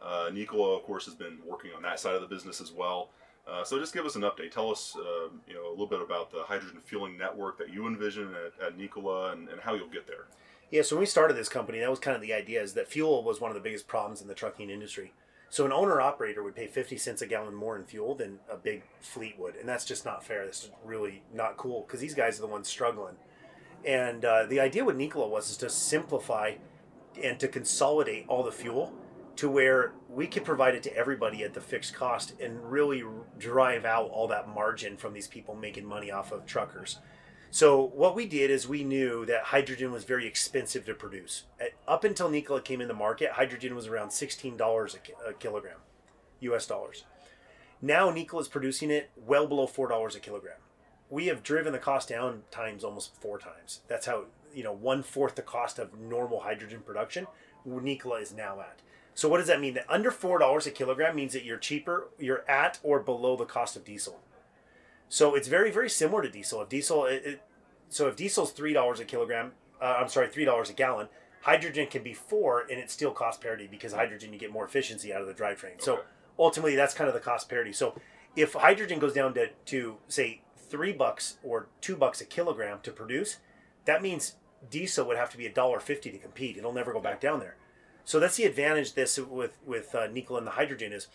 Uh, 0.01 0.29
Nikola, 0.33 0.77
of 0.77 0.83
course, 0.83 1.05
has 1.05 1.13
been 1.13 1.37
working 1.45 1.71
on 1.75 1.83
that 1.83 1.99
side 1.99 2.15
of 2.15 2.21
the 2.21 2.27
business 2.27 2.61
as 2.61 2.71
well. 2.71 3.09
Uh, 3.47 3.63
so 3.63 3.79
just 3.79 3.93
give 3.93 4.05
us 4.05 4.15
an 4.15 4.21
update. 4.23 4.51
Tell 4.51 4.71
us, 4.71 4.95
uh, 4.97 5.29
you 5.47 5.53
know, 5.53 5.67
a 5.67 5.71
little 5.71 5.87
bit 5.87 6.01
about 6.01 6.31
the 6.31 6.43
hydrogen 6.43 6.79
fueling 6.83 7.17
network 7.17 7.57
that 7.57 7.73
you 7.73 7.87
envision 7.87 8.33
at, 8.33 8.67
at 8.67 8.77
Nikola 8.77 9.31
and, 9.31 9.49
and 9.49 9.59
how 9.59 9.73
you'll 9.73 9.87
get 9.87 10.07
there. 10.07 10.25
Yeah, 10.71 10.83
so 10.83 10.95
when 10.95 11.01
we 11.01 11.07
started 11.07 11.35
this 11.35 11.49
company, 11.49 11.79
that 11.79 11.89
was 11.89 11.99
kind 11.99 12.15
of 12.15 12.21
the 12.21 12.33
idea 12.33 12.61
is 12.61 12.73
that 12.75 12.87
fuel 12.87 13.23
was 13.23 13.41
one 13.41 13.49
of 13.49 13.55
the 13.55 13.61
biggest 13.61 13.87
problems 13.87 14.21
in 14.21 14.27
the 14.27 14.35
trucking 14.35 14.69
industry. 14.69 15.13
So 15.49 15.65
an 15.65 15.73
owner 15.73 15.99
operator 15.99 16.43
would 16.43 16.55
pay 16.55 16.67
50 16.67 16.97
cents 16.97 17.21
a 17.21 17.27
gallon 17.27 17.55
more 17.55 17.75
in 17.75 17.83
fuel 17.83 18.13
than 18.13 18.39
a 18.49 18.55
big 18.55 18.83
fleet 19.01 19.39
would. 19.39 19.55
And 19.55 19.67
that's 19.67 19.85
just 19.85 20.05
not 20.05 20.23
fair. 20.23 20.45
That's 20.45 20.69
really 20.85 21.23
not 21.33 21.57
cool 21.57 21.85
because 21.87 21.99
these 21.99 22.13
guys 22.13 22.37
are 22.37 22.41
the 22.41 22.47
ones 22.47 22.67
struggling. 22.67 23.15
And 23.85 24.23
uh, 24.23 24.45
the 24.45 24.59
idea 24.59 24.85
with 24.85 24.95
Nikola 24.95 25.27
was 25.27 25.49
is 25.49 25.57
to 25.57 25.69
simplify 25.69 26.55
and 27.23 27.39
to 27.39 27.47
consolidate 27.47 28.25
all 28.27 28.43
the 28.43 28.51
fuel 28.51 28.93
to 29.37 29.49
where 29.49 29.93
we 30.09 30.27
could 30.27 30.43
provide 30.43 30.75
it 30.75 30.83
to 30.83 30.95
everybody 30.95 31.43
at 31.43 31.53
the 31.53 31.61
fixed 31.61 31.93
cost 31.93 32.33
and 32.41 32.69
really 32.69 33.03
drive 33.37 33.85
out 33.85 34.09
all 34.09 34.27
that 34.27 34.49
margin 34.49 34.97
from 34.97 35.13
these 35.13 35.27
people 35.27 35.55
making 35.55 35.85
money 35.85 36.11
off 36.11 36.31
of 36.31 36.45
truckers. 36.45 36.99
So 37.51 37.81
what 37.95 38.15
we 38.15 38.27
did 38.27 38.51
is 38.51 38.67
we 38.67 38.83
knew 38.83 39.25
that 39.25 39.45
hydrogen 39.45 39.91
was 39.91 40.03
very 40.03 40.27
expensive 40.27 40.85
to 40.85 40.93
produce. 40.93 41.43
At, 41.59 41.71
up 41.87 42.03
until 42.03 42.29
Nikola 42.29 42.61
came 42.61 42.79
in 42.79 42.87
the 42.87 42.93
market, 42.93 43.31
hydrogen 43.31 43.75
was 43.75 43.87
around 43.87 44.11
sixteen 44.11 44.55
dollars 44.55 44.93
a, 44.93 44.99
ki- 44.99 45.13
a 45.27 45.33
kilogram, 45.33 45.77
U.S. 46.41 46.67
dollars. 46.67 47.05
Now 47.81 48.11
Nikola 48.11 48.41
is 48.43 48.47
producing 48.47 48.91
it 48.91 49.09
well 49.15 49.47
below 49.47 49.65
four 49.65 49.87
dollars 49.87 50.15
a 50.15 50.19
kilogram. 50.19 50.57
We 51.09 51.25
have 51.27 51.41
driven 51.41 51.73
the 51.73 51.79
cost 51.79 52.09
down 52.09 52.43
times 52.51 52.83
almost 52.83 53.19
four 53.19 53.39
times. 53.39 53.81
That's 53.87 54.05
how 54.05 54.25
you 54.53 54.63
know 54.63 54.73
one 54.73 55.01
fourth 55.01 55.35
the 55.35 55.41
cost 55.41 55.79
of 55.79 55.99
normal 55.99 56.41
hydrogen 56.41 56.81
production. 56.85 57.25
Nikola 57.65 58.19
is 58.19 58.33
now 58.33 58.59
at. 58.61 58.79
So 59.15 59.27
what 59.27 59.39
does 59.39 59.47
that 59.47 59.59
mean? 59.59 59.73
That 59.73 59.89
under 59.89 60.11
four 60.11 60.37
dollars 60.37 60.67
a 60.67 60.71
kilogram 60.71 61.15
means 61.15 61.33
that 61.33 61.45
you're 61.45 61.57
cheaper, 61.57 62.09
you're 62.19 62.49
at 62.49 62.79
or 62.83 62.99
below 62.99 63.35
the 63.35 63.45
cost 63.45 63.75
of 63.75 63.83
diesel. 63.83 64.21
So 65.09 65.35
it's 65.35 65.47
very 65.47 65.71
very 65.71 65.89
similar 65.89 66.21
to 66.21 66.29
diesel. 66.29 66.61
If 66.61 66.69
diesel, 66.69 67.05
it, 67.05 67.23
it, 67.25 67.41
so 67.89 68.07
if 68.07 68.15
diesel's 68.15 68.51
three 68.51 68.73
dollars 68.73 68.99
a 68.99 69.05
kilogram, 69.05 69.51
uh, 69.81 69.97
I'm 69.99 70.07
sorry, 70.07 70.27
three 70.29 70.45
dollars 70.45 70.69
a 70.69 70.73
gallon. 70.73 71.09
Hydrogen 71.41 71.87
can 71.87 72.03
be 72.03 72.13
four, 72.13 72.61
and 72.69 72.79
it's 72.79 72.93
still 72.93 73.11
cost 73.11 73.41
parity 73.41 73.67
because 73.67 73.93
hydrogen 73.93 74.33
you 74.33 74.39
get 74.39 74.51
more 74.51 74.65
efficiency 74.65 75.13
out 75.13 75.21
of 75.21 75.27
the 75.27 75.33
drivetrain. 75.33 75.81
So 75.81 76.01
ultimately, 76.37 76.75
that's 76.75 76.93
kind 76.93 77.07
of 77.07 77.13
the 77.13 77.21
cost 77.21 77.49
parity. 77.49 77.71
So 77.73 77.99
if 78.35 78.53
hydrogen 78.53 78.99
goes 78.99 79.13
down 79.13 79.33
to 79.33 79.49
to 79.65 79.97
say 80.07 80.41
three 80.57 80.93
bucks 80.93 81.37
or 81.43 81.67
two 81.81 81.95
bucks 81.95 82.21
a 82.21 82.25
kilogram 82.25 82.79
to 82.83 82.91
produce, 82.91 83.37
that 83.85 84.01
means 84.01 84.35
diesel 84.69 85.07
would 85.07 85.17
have 85.17 85.31
to 85.31 85.37
be 85.37 85.45
a 85.45 85.51
dollar 85.51 85.79
fifty 85.79 86.11
to 86.11 86.17
compete. 86.17 86.57
It'll 86.57 86.73
never 86.73 86.93
go 86.93 86.99
back 86.99 87.19
down 87.19 87.39
there. 87.39 87.55
So 88.05 88.19
that's 88.19 88.37
the 88.37 88.43
advantage 88.43 88.93
this 88.93 89.17
with 89.17 89.57
with 89.65 89.95
uh, 89.95 90.07
Nikola 90.07 90.39
and 90.39 90.47
the 90.47 90.51
hydrogen 90.51 90.91
is 90.93 91.07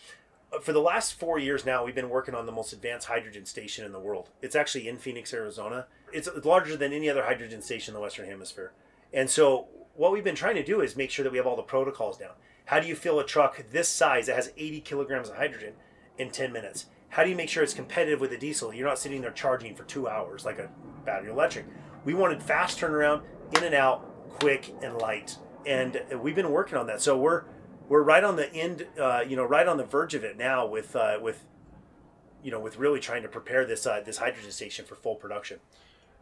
for 0.62 0.72
the 0.72 0.80
last 0.80 1.18
four 1.18 1.38
years 1.38 1.64
now 1.64 1.84
we've 1.84 1.94
been 1.94 2.10
working 2.10 2.34
on 2.34 2.46
the 2.46 2.52
most 2.52 2.72
advanced 2.72 3.08
hydrogen 3.08 3.46
station 3.46 3.84
in 3.84 3.92
the 3.92 4.00
world. 4.00 4.30
It's 4.42 4.56
actually 4.56 4.88
in 4.88 4.98
Phoenix, 4.98 5.32
Arizona. 5.32 5.86
It's 6.12 6.28
larger 6.44 6.76
than 6.76 6.92
any 6.92 7.08
other 7.08 7.24
hydrogen 7.24 7.62
station 7.62 7.92
in 7.92 7.94
the 7.94 8.00
Western 8.00 8.26
Hemisphere. 8.26 8.72
And 9.12 9.30
so 9.30 9.68
what 9.94 10.12
we've 10.12 10.24
been 10.24 10.34
trying 10.34 10.56
to 10.56 10.64
do 10.64 10.80
is 10.80 10.96
make 10.96 11.10
sure 11.10 11.22
that 11.22 11.32
we 11.32 11.38
have 11.38 11.46
all 11.46 11.56
the 11.56 11.62
protocols 11.62 12.18
down. 12.18 12.32
How 12.66 12.80
do 12.80 12.88
you 12.88 12.96
fill 12.96 13.20
a 13.20 13.26
truck 13.26 13.64
this 13.70 13.88
size 13.88 14.26
that 14.26 14.36
has 14.36 14.52
80 14.56 14.80
kilograms 14.80 15.28
of 15.28 15.36
hydrogen 15.36 15.74
in 16.18 16.30
10 16.30 16.52
minutes? 16.52 16.86
How 17.10 17.22
do 17.22 17.30
you 17.30 17.36
make 17.36 17.48
sure 17.48 17.62
it's 17.62 17.74
competitive 17.74 18.20
with 18.20 18.32
a 18.32 18.38
diesel? 18.38 18.74
You're 18.74 18.88
not 18.88 18.98
sitting 18.98 19.20
there 19.20 19.30
charging 19.30 19.76
for 19.76 19.84
two 19.84 20.08
hours 20.08 20.44
like 20.44 20.58
a 20.58 20.70
battery 21.04 21.30
electric. 21.30 21.66
We 22.04 22.14
wanted 22.14 22.42
fast 22.42 22.80
turnaround, 22.80 23.22
in 23.56 23.64
and 23.64 23.74
out, 23.74 24.30
quick, 24.30 24.74
and 24.82 24.98
light. 24.98 25.38
And 25.66 26.02
we've 26.20 26.34
been 26.34 26.50
working 26.50 26.76
on 26.76 26.86
that. 26.88 27.00
So 27.00 27.16
we're 27.16 27.44
we're 27.94 28.02
right 28.02 28.24
on 28.24 28.34
the 28.34 28.52
end, 28.52 28.88
uh, 29.00 29.20
you 29.20 29.36
know, 29.36 29.44
right 29.44 29.68
on 29.68 29.76
the 29.76 29.84
verge 29.84 30.14
of 30.14 30.24
it 30.24 30.36
now 30.36 30.66
with 30.66 30.96
uh, 30.96 31.16
with 31.22 31.44
you 32.42 32.50
know 32.50 32.58
with 32.58 32.76
really 32.76 32.98
trying 32.98 33.22
to 33.22 33.28
prepare 33.28 33.64
this 33.64 33.86
uh, 33.86 34.02
this 34.04 34.16
hydrogen 34.16 34.50
station 34.50 34.84
for 34.84 34.96
full 34.96 35.14
production. 35.14 35.60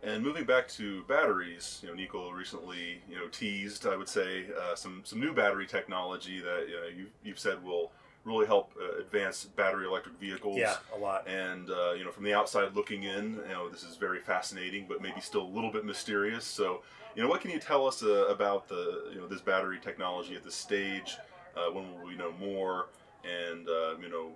And 0.02 0.22
moving 0.22 0.44
back 0.44 0.68
to 0.68 1.02
batteries, 1.04 1.80
you 1.82 1.88
know, 1.88 1.94
Nikola 1.94 2.34
recently, 2.34 3.00
you 3.08 3.16
know, 3.16 3.26
teased, 3.28 3.86
I 3.86 3.96
would 3.96 4.08
say, 4.08 4.48
uh, 4.60 4.74
some 4.74 5.00
some 5.04 5.18
new 5.18 5.32
battery 5.32 5.66
technology 5.66 6.40
that 6.40 6.66
you 6.68 6.74
know, 6.74 6.88
you, 6.94 7.06
you've 7.24 7.38
said 7.38 7.64
will 7.64 7.90
really 8.26 8.44
help 8.44 8.74
uh, 8.78 9.00
advance 9.00 9.46
battery 9.56 9.86
electric 9.86 10.20
vehicles. 10.20 10.58
Yeah, 10.58 10.76
a 10.94 10.98
lot. 10.98 11.26
And 11.26 11.70
uh, 11.70 11.92
you 11.92 12.04
know, 12.04 12.10
from 12.10 12.24
the 12.24 12.34
outside 12.34 12.76
looking 12.76 13.04
in, 13.04 13.40
you 13.48 13.54
know, 13.54 13.70
this 13.70 13.82
is 13.82 13.96
very 13.96 14.20
fascinating, 14.20 14.84
but 14.86 15.00
maybe 15.00 15.22
still 15.22 15.44
a 15.44 15.52
little 15.56 15.72
bit 15.72 15.86
mysterious. 15.86 16.44
So, 16.44 16.82
you 17.16 17.22
know, 17.22 17.30
what 17.30 17.40
can 17.40 17.50
you 17.50 17.58
tell 17.58 17.86
us 17.86 18.02
uh, 18.02 18.26
about 18.26 18.68
the 18.68 19.08
you 19.10 19.20
know 19.22 19.26
this 19.26 19.40
battery 19.40 19.78
technology 19.82 20.36
at 20.36 20.44
this 20.44 20.54
stage? 20.54 21.16
Uh, 21.56 21.70
when 21.72 21.92
will 21.92 22.06
we 22.06 22.14
know 22.16 22.32
more? 22.40 22.86
And 23.24 23.68
uh, 23.68 23.96
you 24.00 24.08
know, 24.08 24.32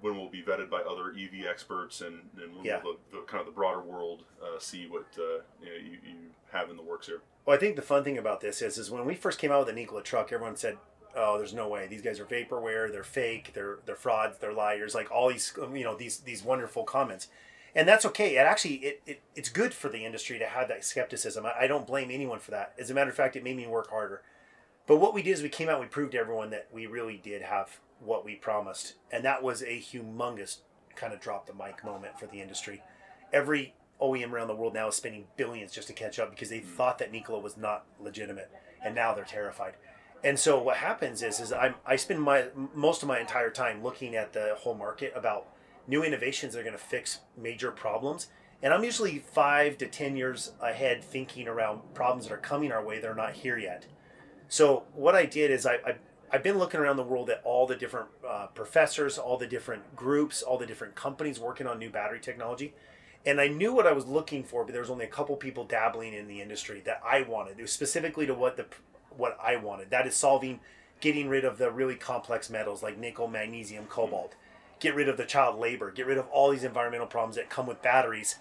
when 0.00 0.16
will 0.16 0.28
be 0.28 0.42
vetted 0.42 0.68
by 0.70 0.80
other 0.80 1.10
EV 1.10 1.46
experts, 1.48 2.00
and, 2.00 2.20
and 2.42 2.54
when 2.56 2.64
Yeah. 2.64 2.82
will 2.82 2.98
the, 3.12 3.18
the 3.18 3.22
kind 3.24 3.40
of 3.40 3.46
the 3.46 3.52
broader 3.52 3.80
world 3.80 4.24
uh, 4.42 4.58
see 4.58 4.86
what 4.86 5.06
uh, 5.18 5.42
you, 5.62 5.66
know, 5.68 5.74
you, 5.76 5.98
you 6.06 6.16
have 6.52 6.70
in 6.70 6.76
the 6.76 6.82
works 6.82 7.06
here? 7.06 7.20
Well, 7.44 7.56
I 7.56 7.60
think 7.60 7.76
the 7.76 7.82
fun 7.82 8.02
thing 8.04 8.18
about 8.18 8.40
this 8.40 8.60
is, 8.62 8.78
is 8.78 8.90
when 8.90 9.04
we 9.04 9.14
first 9.14 9.38
came 9.38 9.52
out 9.52 9.60
with 9.60 9.68
the 9.68 9.80
Nikola 9.80 10.02
truck, 10.02 10.32
everyone 10.32 10.56
said, 10.56 10.78
"Oh, 11.14 11.38
there's 11.38 11.54
no 11.54 11.68
way. 11.68 11.86
These 11.86 12.02
guys 12.02 12.18
are 12.18 12.24
vaporware. 12.24 12.90
They're 12.90 13.04
fake. 13.04 13.52
They're 13.54 13.78
they're 13.86 13.94
frauds. 13.94 14.38
They're 14.38 14.52
liars." 14.52 14.94
Like 14.94 15.10
all 15.12 15.28
these, 15.28 15.52
you 15.72 15.84
know, 15.84 15.94
these 15.96 16.18
these 16.18 16.42
wonderful 16.42 16.82
comments, 16.84 17.28
and 17.74 17.86
that's 17.86 18.04
okay. 18.06 18.36
It 18.36 18.40
actually 18.40 18.74
it, 18.76 19.02
it 19.06 19.20
it's 19.36 19.48
good 19.48 19.72
for 19.72 19.88
the 19.88 20.04
industry 20.04 20.38
to 20.40 20.46
have 20.46 20.66
that 20.68 20.84
skepticism. 20.84 21.46
I, 21.46 21.52
I 21.62 21.66
don't 21.68 21.86
blame 21.86 22.10
anyone 22.10 22.40
for 22.40 22.50
that. 22.50 22.74
As 22.78 22.90
a 22.90 22.94
matter 22.94 23.10
of 23.10 23.16
fact, 23.16 23.36
it 23.36 23.44
made 23.44 23.56
me 23.56 23.66
work 23.68 23.90
harder. 23.90 24.22
But 24.86 24.96
what 24.96 25.14
we 25.14 25.22
did 25.22 25.32
is 25.32 25.42
we 25.42 25.48
came 25.48 25.68
out, 25.68 25.80
we 25.80 25.86
proved 25.86 26.12
to 26.12 26.18
everyone 26.18 26.50
that 26.50 26.68
we 26.72 26.86
really 26.86 27.16
did 27.16 27.42
have 27.42 27.80
what 28.00 28.24
we 28.24 28.36
promised, 28.36 28.94
and 29.10 29.24
that 29.24 29.42
was 29.42 29.62
a 29.62 29.80
humongous 29.80 30.58
kind 30.94 31.12
of 31.12 31.20
drop 31.20 31.46
the 31.46 31.54
mic 31.54 31.84
moment 31.84 32.18
for 32.18 32.26
the 32.26 32.40
industry. 32.40 32.82
Every 33.32 33.74
OEM 34.00 34.32
around 34.32 34.48
the 34.48 34.54
world 34.54 34.74
now 34.74 34.88
is 34.88 34.94
spending 34.94 35.26
billions 35.36 35.72
just 35.72 35.88
to 35.88 35.94
catch 35.94 36.18
up 36.18 36.30
because 36.30 36.50
they 36.50 36.60
hmm. 36.60 36.68
thought 36.68 36.98
that 36.98 37.12
Nikola 37.12 37.40
was 37.40 37.56
not 37.56 37.84
legitimate, 38.00 38.50
and 38.84 38.94
now 38.94 39.12
they're 39.14 39.24
terrified. 39.24 39.74
And 40.22 40.38
so 40.38 40.60
what 40.60 40.78
happens 40.78 41.22
is, 41.22 41.40
is 41.40 41.52
I 41.52 41.74
I 41.84 41.96
spend 41.96 42.22
my 42.22 42.46
most 42.74 43.02
of 43.02 43.08
my 43.08 43.20
entire 43.20 43.50
time 43.50 43.82
looking 43.82 44.14
at 44.14 44.32
the 44.32 44.54
whole 44.58 44.74
market 44.74 45.12
about 45.14 45.48
new 45.86 46.02
innovations 46.02 46.52
that 46.52 46.60
are 46.60 46.64
going 46.64 46.76
to 46.76 46.82
fix 46.82 47.20
major 47.36 47.70
problems. 47.70 48.28
And 48.62 48.72
I'm 48.72 48.84
usually 48.84 49.18
five 49.18 49.76
to 49.78 49.86
ten 49.86 50.16
years 50.16 50.52
ahead, 50.60 51.04
thinking 51.04 51.46
around 51.46 51.94
problems 51.94 52.26
that 52.26 52.34
are 52.34 52.38
coming 52.38 52.72
our 52.72 52.84
way 52.84 52.98
that 52.98 53.08
are 53.08 53.14
not 53.14 53.34
here 53.34 53.58
yet. 53.58 53.86
So 54.48 54.84
what 54.94 55.14
I 55.14 55.26
did 55.26 55.50
is 55.50 55.66
I, 55.66 55.74
I 55.74 55.94
I've 56.32 56.42
been 56.42 56.58
looking 56.58 56.80
around 56.80 56.96
the 56.96 57.04
world 57.04 57.30
at 57.30 57.40
all 57.44 57.66
the 57.66 57.76
different 57.76 58.08
uh, 58.28 58.48
professors, 58.48 59.16
all 59.16 59.36
the 59.36 59.46
different 59.46 59.94
groups, 59.94 60.42
all 60.42 60.58
the 60.58 60.66
different 60.66 60.96
companies 60.96 61.38
working 61.38 61.66
on 61.66 61.78
new 61.78 61.90
battery 61.90 62.20
technology, 62.20 62.74
and 63.24 63.40
I 63.40 63.48
knew 63.48 63.72
what 63.72 63.86
I 63.86 63.92
was 63.92 64.06
looking 64.06 64.44
for, 64.44 64.64
but 64.64 64.72
there 64.72 64.80
was 64.80 64.90
only 64.90 65.04
a 65.04 65.08
couple 65.08 65.36
people 65.36 65.64
dabbling 65.64 66.14
in 66.14 66.28
the 66.28 66.40
industry 66.40 66.80
that 66.84 67.00
I 67.04 67.22
wanted. 67.22 67.58
It 67.58 67.62
was 67.62 67.72
specifically 67.72 68.26
to 68.26 68.34
what 68.34 68.56
the 68.56 68.66
what 69.16 69.38
I 69.42 69.56
wanted. 69.56 69.90
That 69.90 70.06
is 70.06 70.14
solving, 70.14 70.60
getting 71.00 71.28
rid 71.28 71.44
of 71.44 71.58
the 71.58 71.70
really 71.70 71.96
complex 71.96 72.50
metals 72.50 72.82
like 72.82 72.98
nickel, 72.98 73.28
magnesium, 73.28 73.86
cobalt, 73.86 74.34
get 74.78 74.94
rid 74.94 75.08
of 75.08 75.16
the 75.16 75.24
child 75.24 75.58
labor, 75.58 75.90
get 75.90 76.06
rid 76.06 76.18
of 76.18 76.28
all 76.28 76.50
these 76.50 76.64
environmental 76.64 77.06
problems 77.06 77.36
that 77.36 77.50
come 77.50 77.66
with 77.66 77.82
batteries 77.82 78.36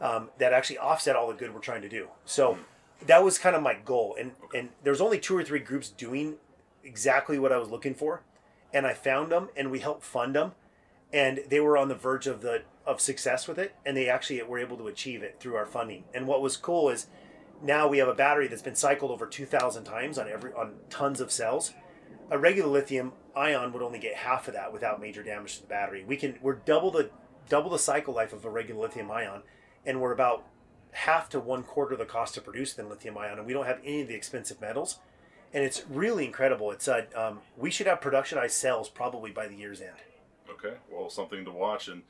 um, 0.00 0.30
that 0.38 0.52
actually 0.52 0.78
offset 0.78 1.16
all 1.16 1.28
the 1.28 1.34
good 1.34 1.52
we're 1.52 1.60
trying 1.60 1.82
to 1.82 1.88
do. 1.88 2.08
So 2.24 2.58
that 3.06 3.24
was 3.24 3.38
kind 3.38 3.56
of 3.56 3.62
my 3.62 3.74
goal, 3.74 4.16
and 4.18 4.32
and 4.54 4.70
there's 4.82 5.00
only 5.00 5.18
two 5.18 5.36
or 5.36 5.44
three 5.44 5.60
groups 5.60 5.88
doing 5.88 6.36
exactly 6.84 7.38
what 7.38 7.52
I 7.52 7.58
was 7.58 7.70
looking 7.70 7.94
for, 7.94 8.22
and 8.72 8.86
I 8.86 8.94
found 8.94 9.32
them, 9.32 9.48
and 9.56 9.70
we 9.70 9.80
helped 9.80 10.02
fund 10.02 10.34
them, 10.34 10.52
and 11.12 11.40
they 11.48 11.60
were 11.60 11.76
on 11.76 11.88
the 11.88 11.94
verge 11.94 12.26
of 12.26 12.42
the 12.42 12.62
of 12.86 13.00
success 13.00 13.46
with 13.46 13.58
it, 13.58 13.74
and 13.84 13.96
they 13.96 14.08
actually 14.08 14.42
were 14.42 14.58
able 14.58 14.76
to 14.76 14.88
achieve 14.88 15.22
it 15.22 15.36
through 15.38 15.56
our 15.56 15.66
funding. 15.66 16.04
And 16.14 16.26
what 16.26 16.42
was 16.42 16.56
cool 16.56 16.88
is 16.88 17.06
now 17.62 17.88
we 17.88 17.98
have 17.98 18.08
a 18.08 18.14
battery 18.14 18.48
that's 18.48 18.62
been 18.62 18.74
cycled 18.74 19.10
over 19.10 19.26
2,000 19.26 19.84
times 19.84 20.18
on 20.18 20.28
every 20.28 20.52
on 20.52 20.74
tons 20.88 21.20
of 21.20 21.30
cells. 21.30 21.72
A 22.30 22.38
regular 22.38 22.70
lithium 22.70 23.12
ion 23.36 23.72
would 23.72 23.82
only 23.82 23.98
get 23.98 24.16
half 24.16 24.48
of 24.48 24.54
that 24.54 24.72
without 24.72 25.00
major 25.00 25.22
damage 25.22 25.56
to 25.56 25.62
the 25.62 25.68
battery. 25.68 26.04
We 26.06 26.16
can 26.16 26.38
we're 26.42 26.54
double 26.54 26.90
the 26.90 27.10
double 27.48 27.70
the 27.70 27.78
cycle 27.78 28.14
life 28.14 28.32
of 28.32 28.44
a 28.44 28.50
regular 28.50 28.80
lithium 28.80 29.10
ion, 29.10 29.42
and 29.84 30.00
we're 30.00 30.12
about 30.12 30.44
half 30.92 31.28
to 31.30 31.40
one 31.40 31.62
quarter 31.62 31.96
the 31.96 32.04
cost 32.04 32.34
to 32.34 32.40
produce 32.40 32.74
than 32.74 32.88
lithium 32.88 33.16
ion, 33.18 33.38
and 33.38 33.46
we 33.46 33.52
don't 33.52 33.66
have 33.66 33.80
any 33.84 34.02
of 34.02 34.08
the 34.08 34.14
expensive 34.14 34.60
metals. 34.60 34.98
And 35.52 35.64
it's 35.64 35.82
really 35.88 36.24
incredible. 36.24 36.70
It's 36.70 36.86
uh, 36.86 37.06
um, 37.16 37.40
we 37.56 37.70
should 37.70 37.86
have 37.86 38.00
productionized 38.00 38.52
cells 38.52 38.88
probably 38.88 39.30
by 39.30 39.48
the 39.48 39.56
year's 39.56 39.80
end. 39.80 39.96
Okay, 40.48 40.76
well, 40.90 41.10
something 41.10 41.44
to 41.44 41.50
watch. 41.50 41.88
And 41.88 42.02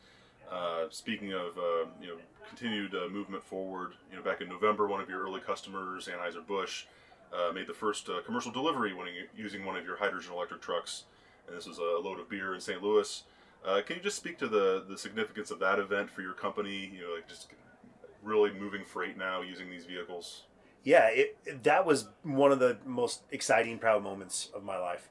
uh, 0.50 0.86
speaking 0.90 1.32
of 1.32 1.56
uh, 1.56 1.86
you 2.00 2.08
know 2.08 2.16
continued 2.48 2.94
uh, 2.94 3.08
movement 3.08 3.42
forward, 3.42 3.92
you 4.10 4.16
know 4.16 4.22
back 4.22 4.40
in 4.40 4.48
November, 4.48 4.86
one 4.86 5.00
of 5.00 5.08
your 5.08 5.22
early 5.22 5.40
customers, 5.40 6.08
Anheuser 6.08 6.46
Busch, 6.46 6.84
uh, 7.32 7.52
made 7.52 7.66
the 7.66 7.74
first 7.74 8.08
uh, 8.08 8.20
commercial 8.26 8.52
delivery 8.52 8.92
when 8.92 9.06
using 9.36 9.64
one 9.64 9.76
of 9.76 9.84
your 9.86 9.96
hydrogen 9.96 10.32
electric 10.34 10.60
trucks, 10.60 11.04
and 11.46 11.56
this 11.56 11.66
was 11.66 11.78
a 11.78 11.82
load 11.82 12.20
of 12.20 12.28
beer 12.28 12.54
in 12.54 12.60
St. 12.60 12.82
Louis. 12.82 13.22
Can 13.86 13.96
you 13.96 14.02
just 14.02 14.16
speak 14.16 14.36
to 14.38 14.48
the 14.48 14.84
the 14.86 14.98
significance 14.98 15.50
of 15.50 15.58
that 15.60 15.78
event 15.78 16.10
for 16.10 16.20
your 16.20 16.34
company? 16.34 16.92
You 16.94 17.02
know, 17.02 17.14
like 17.14 17.28
just 17.28 17.48
really 18.22 18.52
moving 18.52 18.84
freight 18.84 19.16
now 19.16 19.40
using 19.42 19.70
these 19.70 19.84
vehicles. 19.86 20.42
yeah, 20.84 21.08
it, 21.08 21.62
that 21.64 21.84
was 21.84 22.08
one 22.22 22.52
of 22.52 22.58
the 22.58 22.78
most 22.86 23.22
exciting, 23.30 23.78
proud 23.78 24.02
moments 24.02 24.48
of 24.54 24.64
my 24.64 24.78
life, 24.78 25.08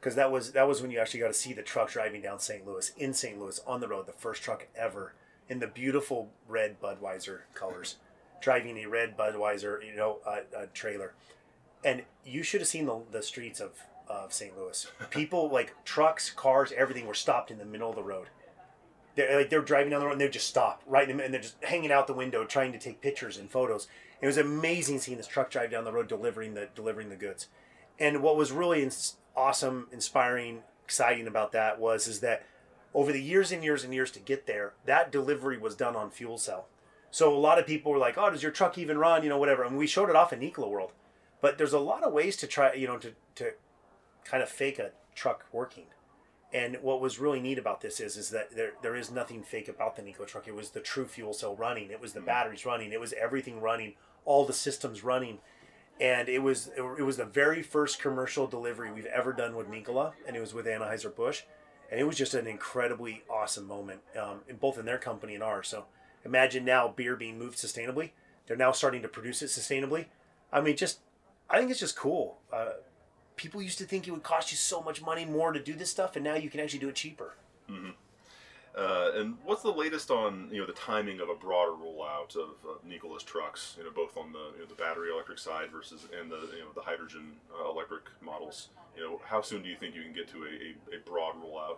because 0.00 0.14
that 0.14 0.30
was 0.30 0.52
that 0.52 0.66
was 0.68 0.80
when 0.82 0.90
you 0.90 0.98
actually 0.98 1.20
got 1.20 1.28
to 1.28 1.34
see 1.34 1.52
the 1.52 1.62
truck 1.62 1.90
driving 1.90 2.22
down 2.22 2.38
St. 2.38 2.66
Louis 2.66 2.92
in 2.96 3.12
St. 3.12 3.38
Louis 3.38 3.60
on 3.66 3.80
the 3.80 3.88
road, 3.88 4.06
the 4.06 4.12
first 4.12 4.42
truck 4.42 4.66
ever 4.76 5.14
in 5.48 5.58
the 5.58 5.66
beautiful 5.66 6.30
red 6.48 6.80
Budweiser 6.80 7.40
colors, 7.54 7.96
driving 8.40 8.78
a 8.78 8.86
red 8.86 9.16
Budweiser, 9.16 9.84
you 9.86 9.94
know, 9.94 10.18
uh, 10.26 10.66
trailer, 10.72 11.14
and 11.84 12.02
you 12.24 12.42
should 12.42 12.60
have 12.60 12.68
seen 12.68 12.86
the 12.86 13.00
the 13.10 13.22
streets 13.22 13.60
of 13.60 13.72
of 14.08 14.32
St. 14.32 14.56
Louis. 14.56 14.86
People 15.10 15.48
like 15.48 15.74
trucks, 15.84 16.30
cars, 16.30 16.72
everything 16.76 17.06
were 17.06 17.14
stopped 17.14 17.50
in 17.50 17.58
the 17.58 17.64
middle 17.64 17.90
of 17.90 17.96
the 17.96 18.02
road. 18.02 18.28
They're 19.16 19.38
like 19.38 19.50
they're 19.50 19.62
driving 19.62 19.90
down 19.90 20.00
the 20.00 20.06
road 20.06 20.12
and 20.12 20.20
they 20.20 20.28
just 20.28 20.48
stop 20.48 20.82
right 20.86 21.08
in 21.08 21.16
the, 21.16 21.24
and 21.24 21.32
they're 21.32 21.40
just 21.40 21.62
hanging 21.62 21.92
out 21.92 22.06
the 22.06 22.14
window 22.14 22.44
trying 22.44 22.72
to 22.72 22.78
take 22.78 23.00
pictures 23.00 23.36
and 23.36 23.50
photos. 23.50 23.86
It 24.20 24.26
was 24.26 24.36
amazing 24.36 25.00
seeing 25.00 25.16
this 25.16 25.26
truck 25.26 25.50
drive 25.50 25.70
down 25.70 25.84
the 25.84 25.92
road 25.92 26.08
delivering 26.08 26.54
the 26.54 26.68
delivering 26.74 27.10
the 27.10 27.16
goods. 27.16 27.48
And 27.98 28.22
what 28.22 28.36
was 28.36 28.50
really 28.50 28.82
ins- 28.82 29.16
awesome, 29.36 29.88
inspiring, 29.92 30.62
exciting 30.84 31.26
about 31.26 31.52
that 31.52 31.78
was 31.78 32.08
is 32.08 32.20
that 32.20 32.44
over 32.92 33.12
the 33.12 33.22
years 33.22 33.52
and 33.52 33.62
years 33.62 33.84
and 33.84 33.92
years 33.92 34.10
to 34.12 34.20
get 34.20 34.46
there, 34.46 34.74
that 34.84 35.12
delivery 35.12 35.58
was 35.58 35.74
done 35.74 35.96
on 35.96 36.10
fuel 36.10 36.38
cell. 36.38 36.66
So 37.10 37.32
a 37.32 37.38
lot 37.38 37.58
of 37.58 37.66
people 37.66 37.92
were 37.92 37.98
like, 37.98 38.18
"Oh, 38.18 38.30
does 38.30 38.42
your 38.42 38.52
truck 38.52 38.76
even 38.78 38.98
run?" 38.98 39.22
You 39.22 39.28
know, 39.28 39.38
whatever. 39.38 39.62
And 39.62 39.78
we 39.78 39.86
showed 39.86 40.10
it 40.10 40.16
off 40.16 40.32
in 40.32 40.40
Nikola 40.40 40.68
World. 40.68 40.92
But 41.40 41.58
there's 41.58 41.72
a 41.72 41.78
lot 41.78 42.02
of 42.02 42.12
ways 42.12 42.36
to 42.38 42.46
try, 42.46 42.72
you 42.72 42.86
know, 42.86 42.98
to 42.98 43.12
to 43.36 43.52
kind 44.24 44.42
of 44.42 44.48
fake 44.48 44.78
a 44.78 44.90
truck 45.14 45.44
working. 45.52 45.86
And 46.54 46.76
what 46.82 47.00
was 47.00 47.18
really 47.18 47.40
neat 47.40 47.58
about 47.58 47.80
this 47.80 47.98
is 47.98 48.16
is 48.16 48.30
that 48.30 48.54
there 48.54 48.74
there 48.80 48.94
is 48.94 49.10
nothing 49.10 49.42
fake 49.42 49.68
about 49.68 49.96
the 49.96 50.02
Nikola 50.02 50.28
truck. 50.28 50.46
It 50.46 50.54
was 50.54 50.70
the 50.70 50.80
true 50.80 51.04
fuel 51.04 51.34
cell 51.34 51.56
running. 51.56 51.90
It 51.90 52.00
was 52.00 52.12
the 52.12 52.20
batteries 52.20 52.64
running. 52.64 52.92
It 52.92 53.00
was 53.00 53.12
everything 53.14 53.60
running. 53.60 53.94
All 54.24 54.46
the 54.46 54.52
systems 54.52 55.02
running. 55.02 55.40
And 56.00 56.28
it 56.28 56.42
was 56.42 56.70
it 56.76 57.02
was 57.02 57.16
the 57.16 57.24
very 57.24 57.62
first 57.62 58.00
commercial 58.00 58.46
delivery 58.46 58.92
we've 58.92 59.04
ever 59.06 59.32
done 59.32 59.56
with 59.56 59.68
Nikola, 59.68 60.12
and 60.26 60.36
it 60.36 60.40
was 60.40 60.54
with 60.54 60.66
Anheuser 60.66 61.14
Busch, 61.14 61.42
and 61.90 62.00
it 62.00 62.04
was 62.04 62.16
just 62.16 62.34
an 62.34 62.46
incredibly 62.46 63.24
awesome 63.28 63.66
moment, 63.66 64.00
um, 64.20 64.40
in 64.48 64.56
both 64.56 64.78
in 64.78 64.86
their 64.86 64.98
company 64.98 65.34
and 65.34 65.42
ours. 65.42 65.68
So 65.68 65.86
imagine 66.24 66.64
now 66.64 66.88
beer 66.88 67.16
being 67.16 67.38
moved 67.38 67.58
sustainably. 67.58 68.10
They're 68.46 68.56
now 68.56 68.72
starting 68.72 69.02
to 69.02 69.08
produce 69.08 69.42
it 69.42 69.46
sustainably. 69.46 70.06
I 70.52 70.60
mean, 70.60 70.76
just 70.76 71.00
I 71.50 71.58
think 71.58 71.70
it's 71.70 71.80
just 71.80 71.96
cool. 71.96 72.38
Uh, 72.52 72.70
people 73.36 73.62
used 73.62 73.78
to 73.78 73.84
think 73.84 74.06
it 74.06 74.10
would 74.10 74.22
cost 74.22 74.50
you 74.50 74.56
so 74.56 74.80
much 74.80 75.02
money 75.02 75.24
more 75.24 75.52
to 75.52 75.60
do 75.60 75.74
this 75.74 75.90
stuff, 75.90 76.16
and 76.16 76.24
now 76.24 76.34
you 76.34 76.50
can 76.50 76.60
actually 76.60 76.78
do 76.78 76.88
it 76.88 76.94
cheaper. 76.94 77.34
Uh, 78.76 79.12
and 79.14 79.36
what's 79.44 79.62
the 79.62 79.70
latest 79.70 80.10
on 80.10 80.48
you 80.50 80.60
know 80.60 80.66
the 80.66 80.72
timing 80.72 81.20
of 81.20 81.28
a 81.28 81.34
broader 81.34 81.70
rollout 81.72 82.34
of, 82.36 82.56
Nikola's 82.84 83.22
trucks? 83.22 83.76
You 83.78 83.84
know, 83.84 83.90
both 83.90 84.16
on 84.16 84.32
the 84.32 84.50
you 84.54 84.60
know, 84.60 84.66
the 84.68 84.74
battery 84.74 85.10
electric 85.12 85.38
side 85.38 85.70
versus 85.70 86.06
and 86.18 86.30
the 86.30 86.48
you 86.56 86.64
know 86.64 86.72
the 86.74 86.80
hydrogen 86.80 87.32
uh, 87.56 87.70
electric 87.70 88.02
models. 88.20 88.70
You 88.96 89.02
know, 89.02 89.20
how 89.24 89.42
soon 89.42 89.62
do 89.62 89.68
you 89.68 89.76
think 89.76 89.94
you 89.94 90.02
can 90.02 90.12
get 90.12 90.28
to 90.28 90.44
a, 90.44 90.94
a, 90.94 90.96
a 90.96 91.00
broad 91.04 91.34
rollout? 91.36 91.76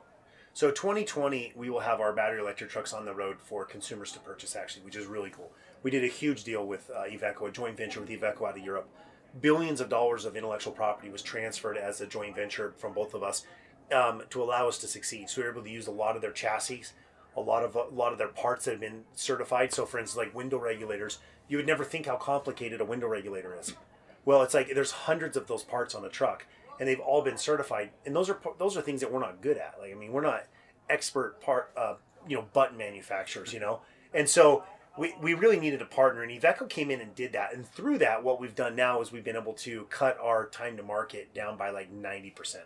So 0.54 0.70
2020, 0.70 1.52
we 1.54 1.68
will 1.68 1.80
have 1.80 2.00
our 2.00 2.14
battery 2.14 2.40
electric 2.40 2.70
trucks 2.70 2.94
on 2.94 3.04
the 3.04 3.12
road 3.12 3.36
for 3.38 3.66
consumers 3.66 4.10
to 4.12 4.18
purchase, 4.20 4.56
actually, 4.56 4.86
which 4.86 4.96
is 4.96 5.04
really 5.04 5.28
cool. 5.28 5.52
We 5.82 5.90
did 5.90 6.02
a 6.02 6.08
huge 6.08 6.44
deal 6.44 6.66
with 6.66 6.90
uh, 6.90 7.02
Iveco, 7.02 7.48
a 7.48 7.50
joint 7.50 7.76
venture 7.76 8.00
with 8.00 8.08
Iveco 8.08 8.48
out 8.48 8.56
of 8.56 8.64
Europe. 8.64 8.88
Billions 9.40 9.80
of 9.80 9.88
dollars 9.88 10.24
of 10.24 10.36
intellectual 10.36 10.72
property 10.72 11.10
was 11.10 11.22
transferred 11.22 11.76
as 11.76 12.00
a 12.00 12.06
joint 12.06 12.36
venture 12.36 12.72
from 12.78 12.92
both 12.92 13.14
of 13.14 13.22
us 13.22 13.44
um, 13.92 14.22
to 14.30 14.42
allow 14.42 14.68
us 14.68 14.78
to 14.78 14.86
succeed. 14.86 15.28
So 15.28 15.40
we 15.40 15.46
were 15.46 15.52
able 15.52 15.62
to 15.62 15.70
use 15.70 15.86
a 15.86 15.92
lot 15.92 16.16
of 16.16 16.22
their 16.22 16.32
chassis, 16.32 16.84
a 17.36 17.40
lot 17.40 17.62
of 17.62 17.74
a 17.76 17.94
lot 17.94 18.12
of 18.12 18.18
their 18.18 18.28
parts 18.28 18.64
that 18.64 18.72
have 18.72 18.80
been 18.80 19.04
certified. 19.14 19.72
So, 19.72 19.84
for 19.84 19.98
instance, 19.98 20.16
like 20.16 20.34
window 20.34 20.58
regulators, 20.58 21.18
you 21.48 21.56
would 21.56 21.66
never 21.66 21.84
think 21.84 22.06
how 22.06 22.16
complicated 22.16 22.80
a 22.80 22.84
window 22.84 23.08
regulator 23.08 23.56
is. 23.58 23.74
Well, 24.24 24.42
it's 24.42 24.54
like 24.54 24.74
there's 24.74 24.90
hundreds 24.90 25.36
of 25.36 25.46
those 25.46 25.62
parts 25.62 25.94
on 25.94 26.04
a 26.04 26.08
truck, 26.08 26.46
and 26.80 26.88
they've 26.88 27.00
all 27.00 27.22
been 27.22 27.36
certified. 27.36 27.90
And 28.04 28.16
those 28.16 28.30
are 28.30 28.40
those 28.58 28.76
are 28.76 28.82
things 28.82 29.00
that 29.00 29.12
we're 29.12 29.20
not 29.20 29.40
good 29.40 29.58
at. 29.58 29.76
Like 29.80 29.92
I 29.92 29.94
mean, 29.94 30.12
we're 30.12 30.22
not 30.22 30.44
expert 30.88 31.40
part, 31.40 31.72
uh, 31.76 31.94
you 32.28 32.36
know, 32.36 32.46
button 32.52 32.76
manufacturers, 32.76 33.52
you 33.52 33.60
know, 33.60 33.80
and 34.14 34.28
so 34.28 34.64
we, 34.98 35.14
we 35.20 35.34
really 35.34 35.58
needed 35.58 35.82
a 35.82 35.86
partner, 35.86 36.22
and 36.22 36.32
Iveco 36.32 36.68
came 36.68 36.90
in 36.90 37.00
and 37.00 37.14
did 37.14 37.32
that. 37.32 37.54
And 37.54 37.66
through 37.66 37.98
that, 37.98 38.22
what 38.22 38.40
we've 38.40 38.54
done 38.54 38.74
now 38.74 39.00
is 39.00 39.12
we've 39.12 39.24
been 39.24 39.36
able 39.36 39.52
to 39.54 39.84
cut 39.90 40.18
our 40.20 40.46
time 40.46 40.76
to 40.76 40.82
market 40.82 41.34
down 41.34 41.56
by 41.56 41.70
like 41.70 41.94
90%. 41.94 42.56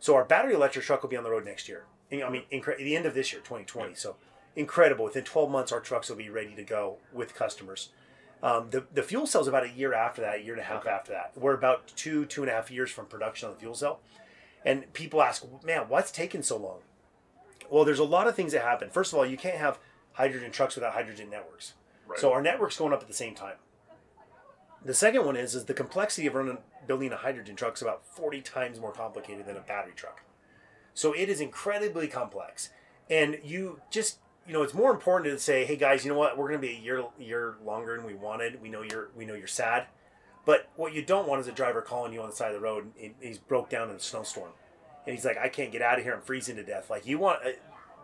So 0.00 0.14
our 0.14 0.24
battery 0.24 0.54
electric 0.54 0.84
truck 0.84 1.02
will 1.02 1.10
be 1.10 1.16
on 1.16 1.24
the 1.24 1.30
road 1.30 1.44
next 1.44 1.68
year. 1.68 1.86
I 2.12 2.28
mean, 2.28 2.42
incre- 2.52 2.76
the 2.76 2.96
end 2.96 3.06
of 3.06 3.14
this 3.14 3.32
year, 3.32 3.40
2020. 3.40 3.94
So 3.94 4.16
incredible. 4.54 5.04
Within 5.04 5.24
12 5.24 5.50
months, 5.50 5.72
our 5.72 5.80
trucks 5.80 6.08
will 6.08 6.16
be 6.16 6.30
ready 6.30 6.54
to 6.54 6.62
go 6.62 6.98
with 7.12 7.34
customers. 7.34 7.90
Um, 8.42 8.68
the, 8.70 8.84
the 8.92 9.02
fuel 9.02 9.26
cell 9.26 9.40
is 9.40 9.48
about 9.48 9.64
a 9.64 9.70
year 9.70 9.94
after 9.94 10.20
that, 10.20 10.36
a 10.36 10.42
year 10.42 10.52
and 10.52 10.60
a 10.60 10.66
half 10.66 10.82
okay. 10.82 10.90
after 10.90 11.12
that. 11.12 11.32
We're 11.34 11.54
about 11.54 11.88
two, 11.96 12.26
two 12.26 12.42
and 12.42 12.50
a 12.50 12.54
half 12.54 12.70
years 12.70 12.90
from 12.90 13.06
production 13.06 13.48
on 13.48 13.54
the 13.54 13.60
fuel 13.60 13.74
cell. 13.74 14.00
And 14.64 14.92
people 14.92 15.22
ask, 15.22 15.44
man, 15.64 15.88
what's 15.88 16.10
taking 16.10 16.42
so 16.42 16.58
long? 16.58 16.80
Well, 17.70 17.84
there's 17.84 17.98
a 17.98 18.04
lot 18.04 18.28
of 18.28 18.34
things 18.34 18.52
that 18.52 18.62
happen. 18.62 18.90
First 18.90 19.12
of 19.12 19.18
all, 19.18 19.26
you 19.26 19.36
can't 19.36 19.56
have 19.56 19.78
hydrogen 20.14 20.50
trucks 20.50 20.74
without 20.74 20.94
hydrogen 20.94 21.30
networks. 21.30 21.74
Right. 22.06 22.18
So 22.18 22.32
our 22.32 22.42
network's 22.42 22.78
going 22.78 22.92
up 22.92 23.02
at 23.02 23.08
the 23.08 23.14
same 23.14 23.34
time. 23.34 23.56
The 24.84 24.94
second 24.94 25.24
one 25.24 25.36
is 25.36 25.54
is 25.54 25.64
the 25.64 25.74
complexity 25.74 26.26
of 26.26 26.34
running 26.34 26.58
building 26.86 27.12
a 27.12 27.16
hydrogen 27.16 27.56
truck 27.56 27.74
is 27.76 27.82
about 27.82 28.06
40 28.06 28.42
times 28.42 28.80
more 28.80 28.92
complicated 28.92 29.46
than 29.46 29.56
a 29.56 29.60
battery 29.60 29.94
truck. 29.96 30.22
So 30.92 31.12
it 31.12 31.28
is 31.28 31.40
incredibly 31.40 32.06
complex. 32.06 32.70
And 33.10 33.38
you 33.42 33.80
just 33.90 34.18
you 34.46 34.52
know, 34.52 34.62
it's 34.62 34.74
more 34.74 34.90
important 34.90 35.32
to 35.32 35.38
say, 35.38 35.64
hey 35.64 35.76
guys, 35.76 36.04
you 36.04 36.12
know 36.12 36.18
what, 36.18 36.36
we're 36.36 36.48
gonna 36.48 36.58
be 36.58 36.76
a 36.76 36.78
year 36.78 37.04
year 37.18 37.56
longer 37.64 37.96
than 37.96 38.04
we 38.04 38.14
wanted. 38.14 38.60
We 38.60 38.68
know 38.68 38.82
you're 38.82 39.08
we 39.16 39.24
know 39.24 39.34
you're 39.34 39.46
sad. 39.46 39.86
But 40.44 40.68
what 40.76 40.92
you 40.92 41.02
don't 41.02 41.26
want 41.26 41.40
is 41.40 41.48
a 41.48 41.52
driver 41.52 41.80
calling 41.80 42.12
you 42.12 42.20
on 42.20 42.28
the 42.28 42.36
side 42.36 42.48
of 42.48 42.54
the 42.54 42.60
road 42.60 42.92
and 43.02 43.14
he's 43.20 43.38
broke 43.38 43.70
down 43.70 43.88
in 43.88 43.96
a 43.96 44.00
snowstorm. 44.00 44.50
And 45.06 45.14
he's 45.14 45.24
like, 45.24 45.38
I 45.38 45.48
can't 45.48 45.72
get 45.72 45.80
out 45.80 45.98
of 45.98 46.04
here, 46.04 46.14
I'm 46.14 46.20
freezing 46.20 46.56
to 46.56 46.62
death. 46.62 46.90
Like 46.90 47.06
you 47.06 47.18
want 47.18 47.40
uh, 47.44 47.50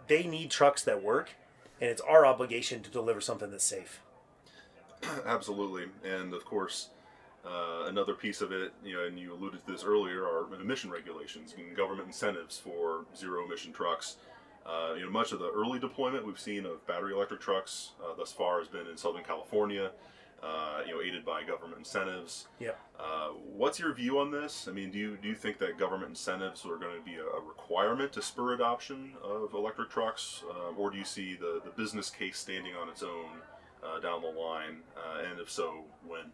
they 0.08 0.22
need 0.22 0.50
trucks 0.50 0.82
that 0.84 1.02
work 1.02 1.30
and 1.80 1.90
it's 1.90 2.00
our 2.02 2.26
obligation 2.26 2.82
to 2.82 2.90
deliver 2.90 3.20
something 3.20 3.50
that's 3.50 3.64
safe. 3.64 4.00
Absolutely, 5.26 5.86
and 6.04 6.34
of 6.34 6.44
course, 6.44 6.88
uh, 7.44 7.84
another 7.86 8.14
piece 8.14 8.40
of 8.42 8.52
it, 8.52 8.72
you 8.84 8.94
know, 8.94 9.04
and 9.04 9.18
you 9.18 9.32
alluded 9.32 9.64
to 9.64 9.72
this 9.72 9.82
earlier, 9.82 10.24
are 10.24 10.46
emission 10.60 10.90
regulations 10.90 11.54
and 11.56 11.76
government 11.76 12.06
incentives 12.06 12.58
for 12.58 13.06
zero 13.16 13.44
emission 13.44 13.72
trucks. 13.72 14.16
Uh, 14.66 14.92
you 14.94 15.04
know, 15.04 15.10
much 15.10 15.32
of 15.32 15.38
the 15.38 15.50
early 15.50 15.78
deployment 15.78 16.26
we've 16.26 16.38
seen 16.38 16.66
of 16.66 16.86
battery 16.86 17.14
electric 17.14 17.40
trucks 17.40 17.92
uh, 18.04 18.14
thus 18.14 18.30
far 18.30 18.58
has 18.58 18.68
been 18.68 18.86
in 18.86 18.96
Southern 18.96 19.24
California 19.24 19.90
uh, 20.42 20.80
you 20.86 20.94
know, 20.94 21.02
aided 21.02 21.24
by 21.24 21.42
government 21.42 21.78
incentives. 21.78 22.48
Yeah. 22.58 22.72
Uh, 22.98 23.28
what's 23.28 23.78
your 23.78 23.92
view 23.92 24.18
on 24.18 24.30
this? 24.30 24.66
I 24.68 24.72
mean, 24.72 24.90
do 24.90 24.98
you 24.98 25.16
do 25.20 25.28
you 25.28 25.34
think 25.34 25.58
that 25.58 25.78
government 25.78 26.10
incentives 26.10 26.64
are 26.64 26.76
going 26.76 26.98
to 26.98 27.04
be 27.04 27.16
a, 27.16 27.24
a 27.24 27.40
requirement 27.40 28.12
to 28.12 28.22
spur 28.22 28.54
adoption 28.54 29.12
of 29.22 29.52
electric 29.54 29.90
trucks, 29.90 30.42
uh, 30.50 30.74
or 30.76 30.90
do 30.90 30.98
you 30.98 31.04
see 31.04 31.34
the 31.34 31.60
the 31.64 31.70
business 31.70 32.10
case 32.10 32.38
standing 32.38 32.74
on 32.74 32.88
its 32.88 33.02
own 33.02 33.42
uh, 33.84 34.00
down 34.00 34.22
the 34.22 34.28
line? 34.28 34.78
Uh, 34.96 35.30
and 35.30 35.40
if 35.40 35.50
so, 35.50 35.84
when? 36.06 36.32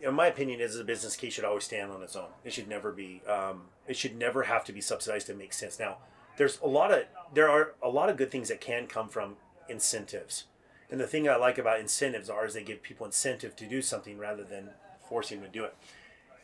In 0.00 0.14
my 0.14 0.26
opinion, 0.26 0.60
is 0.60 0.76
a 0.76 0.84
business 0.84 1.16
case 1.16 1.34
should 1.34 1.44
always 1.44 1.64
stand 1.64 1.90
on 1.90 2.02
its 2.02 2.16
own. 2.16 2.28
It 2.44 2.52
should 2.52 2.68
never 2.68 2.92
be. 2.92 3.22
Um, 3.26 3.64
it 3.86 3.96
should 3.96 4.16
never 4.16 4.44
have 4.44 4.64
to 4.64 4.72
be 4.72 4.80
subsidized 4.80 5.26
to 5.26 5.34
make 5.34 5.52
sense. 5.52 5.78
Now, 5.78 5.98
there's 6.36 6.58
a 6.60 6.66
lot 6.66 6.92
of 6.92 7.04
there 7.34 7.48
are 7.48 7.74
a 7.82 7.88
lot 7.88 8.08
of 8.08 8.16
good 8.16 8.30
things 8.30 8.48
that 8.48 8.60
can 8.60 8.86
come 8.86 9.08
from 9.08 9.36
incentives 9.68 10.44
and 10.92 11.00
the 11.00 11.06
thing 11.06 11.26
I 11.26 11.36
like 11.36 11.56
about 11.56 11.80
incentives 11.80 12.28
are 12.28 12.44
is 12.44 12.52
they 12.52 12.62
give 12.62 12.82
people 12.82 13.06
incentive 13.06 13.56
to 13.56 13.66
do 13.66 13.80
something 13.80 14.18
rather 14.18 14.44
than 14.44 14.68
forcing 15.08 15.40
them 15.40 15.50
to 15.50 15.58
do 15.58 15.64
it. 15.64 15.74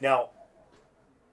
Now, 0.00 0.30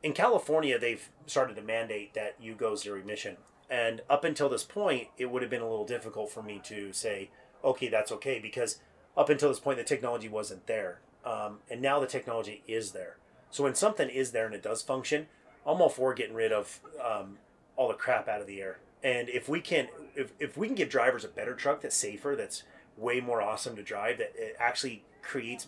in 0.04 0.12
California, 0.12 0.78
they've 0.78 1.10
started 1.26 1.56
to 1.56 1.62
mandate 1.62 2.14
that 2.14 2.36
you 2.42 2.56
go 2.56 2.76
zero 2.76 3.00
emission. 3.00 3.38
And 3.70 4.02
up 4.10 4.26
until 4.26 4.50
this 4.50 4.66
point, 4.66 5.08
it 5.18 5.32
would 5.32 5.42
have 5.42 5.50
been 5.50 5.62
a 5.62 5.70
little 5.70 5.86
difficult 5.86 6.30
for 6.30 6.44
me 6.44 6.60
to 6.66 6.92
say, 6.92 7.30
okay, 7.64 7.88
that's 7.88 8.12
okay, 8.12 8.38
because 8.38 8.80
up 9.16 9.30
until 9.30 9.48
this 9.48 9.62
point, 9.62 9.78
the 9.78 9.86
technology 9.86 10.28
wasn't 10.28 10.68
there. 10.68 11.00
Um, 11.24 11.60
and 11.72 11.82
now 11.82 12.02
the 12.02 12.08
technology 12.08 12.64
is 12.68 12.92
there. 12.92 13.16
So 13.50 13.64
when 13.64 13.76
something 13.76 14.10
is 14.10 14.32
there 14.32 14.46
and 14.46 14.54
it 14.54 14.62
does 14.62 14.82
function, 14.82 15.28
I'm 15.66 15.82
all 15.82 15.88
for 15.88 16.14
getting 16.14 16.36
rid 16.36 16.52
of 16.52 16.82
um, 17.02 17.38
all 17.78 17.88
the 17.88 17.94
crap 17.94 18.28
out 18.28 18.42
of 18.42 18.48
the 18.48 18.62
air. 18.62 18.80
And 19.02 19.30
if 19.30 19.48
we 19.48 19.62
can, 19.62 19.88
if, 20.16 20.34
if 20.38 20.58
we 20.58 20.68
can 20.68 20.76
give 20.76 20.90
drivers 20.90 21.24
a 21.24 21.30
better 21.30 21.56
truck 21.56 21.80
that's 21.80 21.96
safer, 21.96 22.36
that's 22.36 22.64
way 22.98 23.20
more 23.20 23.42
awesome 23.42 23.76
to 23.76 23.84
drive 23.84 24.18
that 24.18 24.34
it 24.36 24.56
actually 24.60 25.04
creates 25.22 25.68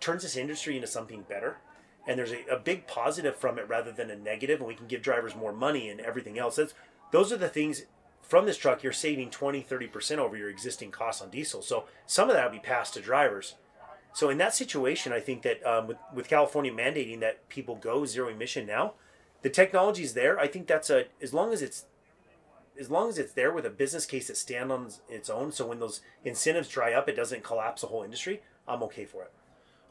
turns 0.00 0.22
this 0.22 0.36
industry 0.36 0.76
into 0.76 0.86
something 0.86 1.22
better. 1.28 1.58
And 2.06 2.18
there's 2.18 2.32
a, 2.32 2.44
a 2.50 2.58
big 2.58 2.86
positive 2.86 3.36
from 3.36 3.58
it 3.58 3.68
rather 3.68 3.92
than 3.92 4.10
a 4.10 4.16
negative 4.16 4.60
and 4.60 4.68
we 4.68 4.74
can 4.74 4.86
give 4.86 5.02
drivers 5.02 5.36
more 5.36 5.52
money 5.52 5.88
and 5.88 6.00
everything 6.00 6.38
else. 6.38 6.56
That's 6.56 6.74
those 7.10 7.32
are 7.32 7.36
the 7.36 7.48
things 7.48 7.82
from 8.22 8.46
this 8.46 8.56
truck 8.56 8.82
you're 8.82 8.92
saving 8.92 9.30
20 9.30 9.62
30% 9.62 10.18
over 10.18 10.36
your 10.36 10.48
existing 10.48 10.90
costs 10.90 11.22
on 11.22 11.30
diesel. 11.30 11.62
So 11.62 11.84
some 12.06 12.28
of 12.28 12.36
that 12.36 12.44
will 12.44 12.58
be 12.58 12.64
passed 12.64 12.94
to 12.94 13.00
drivers. 13.00 13.54
So 14.14 14.28
in 14.28 14.38
that 14.38 14.54
situation 14.54 15.12
i 15.12 15.20
think 15.20 15.40
that 15.40 15.64
um, 15.66 15.86
with, 15.86 15.96
with 16.12 16.28
california 16.28 16.70
mandating 16.70 17.20
that 17.20 17.48
people 17.48 17.76
go 17.76 18.04
zero 18.04 18.28
emission 18.28 18.66
now 18.66 18.92
the 19.42 19.50
technology 19.50 20.04
is 20.04 20.14
there. 20.14 20.38
I 20.38 20.46
think 20.46 20.66
that's 20.66 20.88
a 20.88 21.06
as 21.20 21.34
long 21.34 21.52
as 21.52 21.62
it's 21.62 21.84
as 22.78 22.90
long 22.90 23.08
as 23.08 23.18
it's 23.18 23.32
there 23.32 23.52
with 23.52 23.66
a 23.66 23.70
business 23.70 24.06
case 24.06 24.28
that 24.28 24.36
stands 24.36 24.72
on 24.72 24.90
its 25.08 25.28
own, 25.30 25.52
so 25.52 25.66
when 25.66 25.80
those 25.80 26.00
incentives 26.24 26.68
dry 26.68 26.92
up, 26.92 27.08
it 27.08 27.16
doesn't 27.16 27.42
collapse 27.42 27.82
the 27.82 27.88
whole 27.88 28.02
industry. 28.02 28.42
I'm 28.66 28.82
okay 28.84 29.04
for 29.04 29.22
it. 29.22 29.32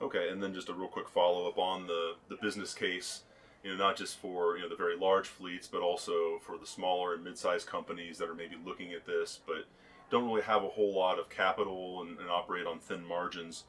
Okay, 0.01 0.29
and 0.29 0.41
then 0.41 0.53
just 0.53 0.69
a 0.69 0.73
real 0.73 0.87
quick 0.87 1.07
follow 1.07 1.47
up 1.47 1.57
on 1.57 1.87
the 1.87 2.15
the 2.27 2.37
business 2.41 2.73
case. 2.73 3.21
You 3.63 3.71
know, 3.71 3.77
not 3.77 3.95
just 3.95 4.17
for 4.17 4.57
you 4.57 4.63
know 4.63 4.69
the 4.69 4.75
very 4.75 4.97
large 4.97 5.27
fleets, 5.27 5.67
but 5.67 5.81
also 5.81 6.39
for 6.41 6.57
the 6.57 6.65
smaller 6.65 7.13
and 7.13 7.23
mid-sized 7.23 7.67
companies 7.67 8.17
that 8.17 8.27
are 8.27 8.33
maybe 8.33 8.55
looking 8.65 8.93
at 8.93 9.05
this, 9.05 9.39
but 9.45 9.65
don't 10.09 10.25
really 10.25 10.41
have 10.41 10.63
a 10.63 10.67
whole 10.67 10.93
lot 10.93 11.19
of 11.19 11.29
capital 11.29 12.01
and, 12.01 12.19
and 12.19 12.29
operate 12.29 12.65
on 12.65 12.79
thin 12.79 13.05
margins. 13.05 13.65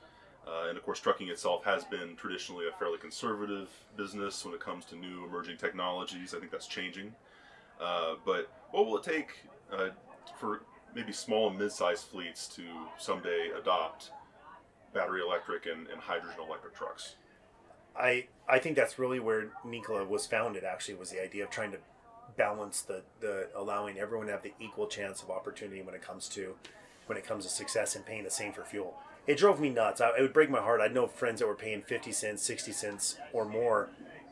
Uh, 0.46 0.68
and 0.68 0.76
of 0.76 0.84
course, 0.84 0.98
trucking 0.98 1.28
itself 1.28 1.64
has 1.64 1.84
been 1.84 2.16
traditionally 2.16 2.66
a 2.66 2.76
fairly 2.78 2.98
conservative 2.98 3.68
business 3.96 4.44
when 4.44 4.54
it 4.54 4.60
comes 4.60 4.84
to 4.86 4.96
new 4.96 5.24
emerging 5.24 5.56
technologies. 5.56 6.34
I 6.34 6.38
think 6.38 6.50
that's 6.50 6.66
changing. 6.66 7.14
Uh, 7.80 8.14
but 8.24 8.50
what 8.70 8.86
will 8.86 8.98
it 8.98 9.04
take 9.04 9.44
uh, 9.72 9.88
for 10.38 10.62
maybe 10.94 11.12
small 11.12 11.48
and 11.48 11.58
mid-sized 11.58 12.04
fleets 12.04 12.46
to 12.48 12.62
someday 12.98 13.50
adopt 13.58 14.10
battery 14.92 15.22
electric 15.22 15.66
and, 15.66 15.86
and 15.88 16.00
hydrogen 16.00 16.38
electric 16.46 16.74
trucks? 16.74 17.16
I 17.96 18.26
I 18.48 18.58
think 18.58 18.76
that's 18.76 18.98
really 18.98 19.20
where 19.20 19.50
Nikola 19.64 20.04
was 20.04 20.26
founded. 20.26 20.64
Actually, 20.64 20.94
was 20.94 21.10
the 21.10 21.22
idea 21.22 21.44
of 21.44 21.50
trying 21.50 21.72
to 21.72 21.78
balance 22.36 22.80
the 22.82 23.02
the 23.20 23.48
allowing 23.54 23.98
everyone 23.98 24.26
to 24.26 24.32
have 24.32 24.42
the 24.42 24.54
equal 24.58 24.86
chance 24.86 25.22
of 25.22 25.30
opportunity 25.30 25.82
when 25.82 25.94
it 25.94 26.02
comes 26.02 26.28
to 26.30 26.54
when 27.06 27.18
it 27.18 27.26
comes 27.26 27.44
to 27.44 27.50
success 27.50 27.94
and 27.94 28.06
paying 28.06 28.24
the 28.24 28.30
same 28.30 28.52
for 28.52 28.64
fuel. 28.64 28.96
It 29.26 29.36
drove 29.36 29.60
me 29.60 29.68
nuts. 29.68 30.00
I, 30.00 30.10
it 30.16 30.22
would 30.22 30.32
break 30.32 30.50
my 30.50 30.60
heart. 30.60 30.80
I'd 30.80 30.94
know 30.94 31.06
friends 31.06 31.40
that 31.40 31.46
were 31.46 31.54
paying 31.54 31.82
fifty 31.82 32.12
cents, 32.12 32.42
sixty 32.42 32.72
cents, 32.72 33.18
or 33.32 33.44
more 33.44 33.90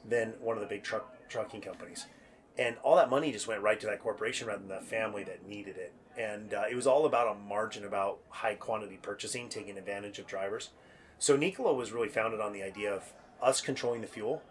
than 0.08 0.34
one 0.40 0.56
of 0.56 0.62
the 0.62 0.68
big 0.68 0.82
truck 0.82 1.28
trucking 1.28 1.60
companies 1.60 2.06
and 2.60 2.76
all 2.82 2.94
that 2.96 3.08
money 3.08 3.32
just 3.32 3.48
went 3.48 3.62
right 3.62 3.80
to 3.80 3.86
that 3.86 4.02
corporation 4.02 4.46
rather 4.46 4.60
than 4.60 4.68
the 4.68 4.84
family 4.84 5.24
that 5.24 5.48
needed 5.48 5.78
it. 5.78 5.94
And 6.18 6.52
uh, 6.52 6.64
it 6.70 6.74
was 6.74 6.86
all 6.86 7.06
about 7.06 7.34
a 7.34 7.48
margin, 7.48 7.86
about 7.86 8.18
high 8.28 8.54
quantity 8.54 8.98
purchasing, 9.00 9.48
taking 9.48 9.78
advantage 9.78 10.18
of 10.18 10.26
drivers. 10.26 10.68
So 11.18 11.36
Nikola 11.36 11.72
was 11.72 11.90
really 11.90 12.08
founded 12.08 12.38
on 12.38 12.52
the 12.52 12.62
idea 12.62 12.92
of 12.92 13.14
us 13.42 13.62
controlling 13.62 14.02
the 14.02 14.06
fuel 14.06 14.42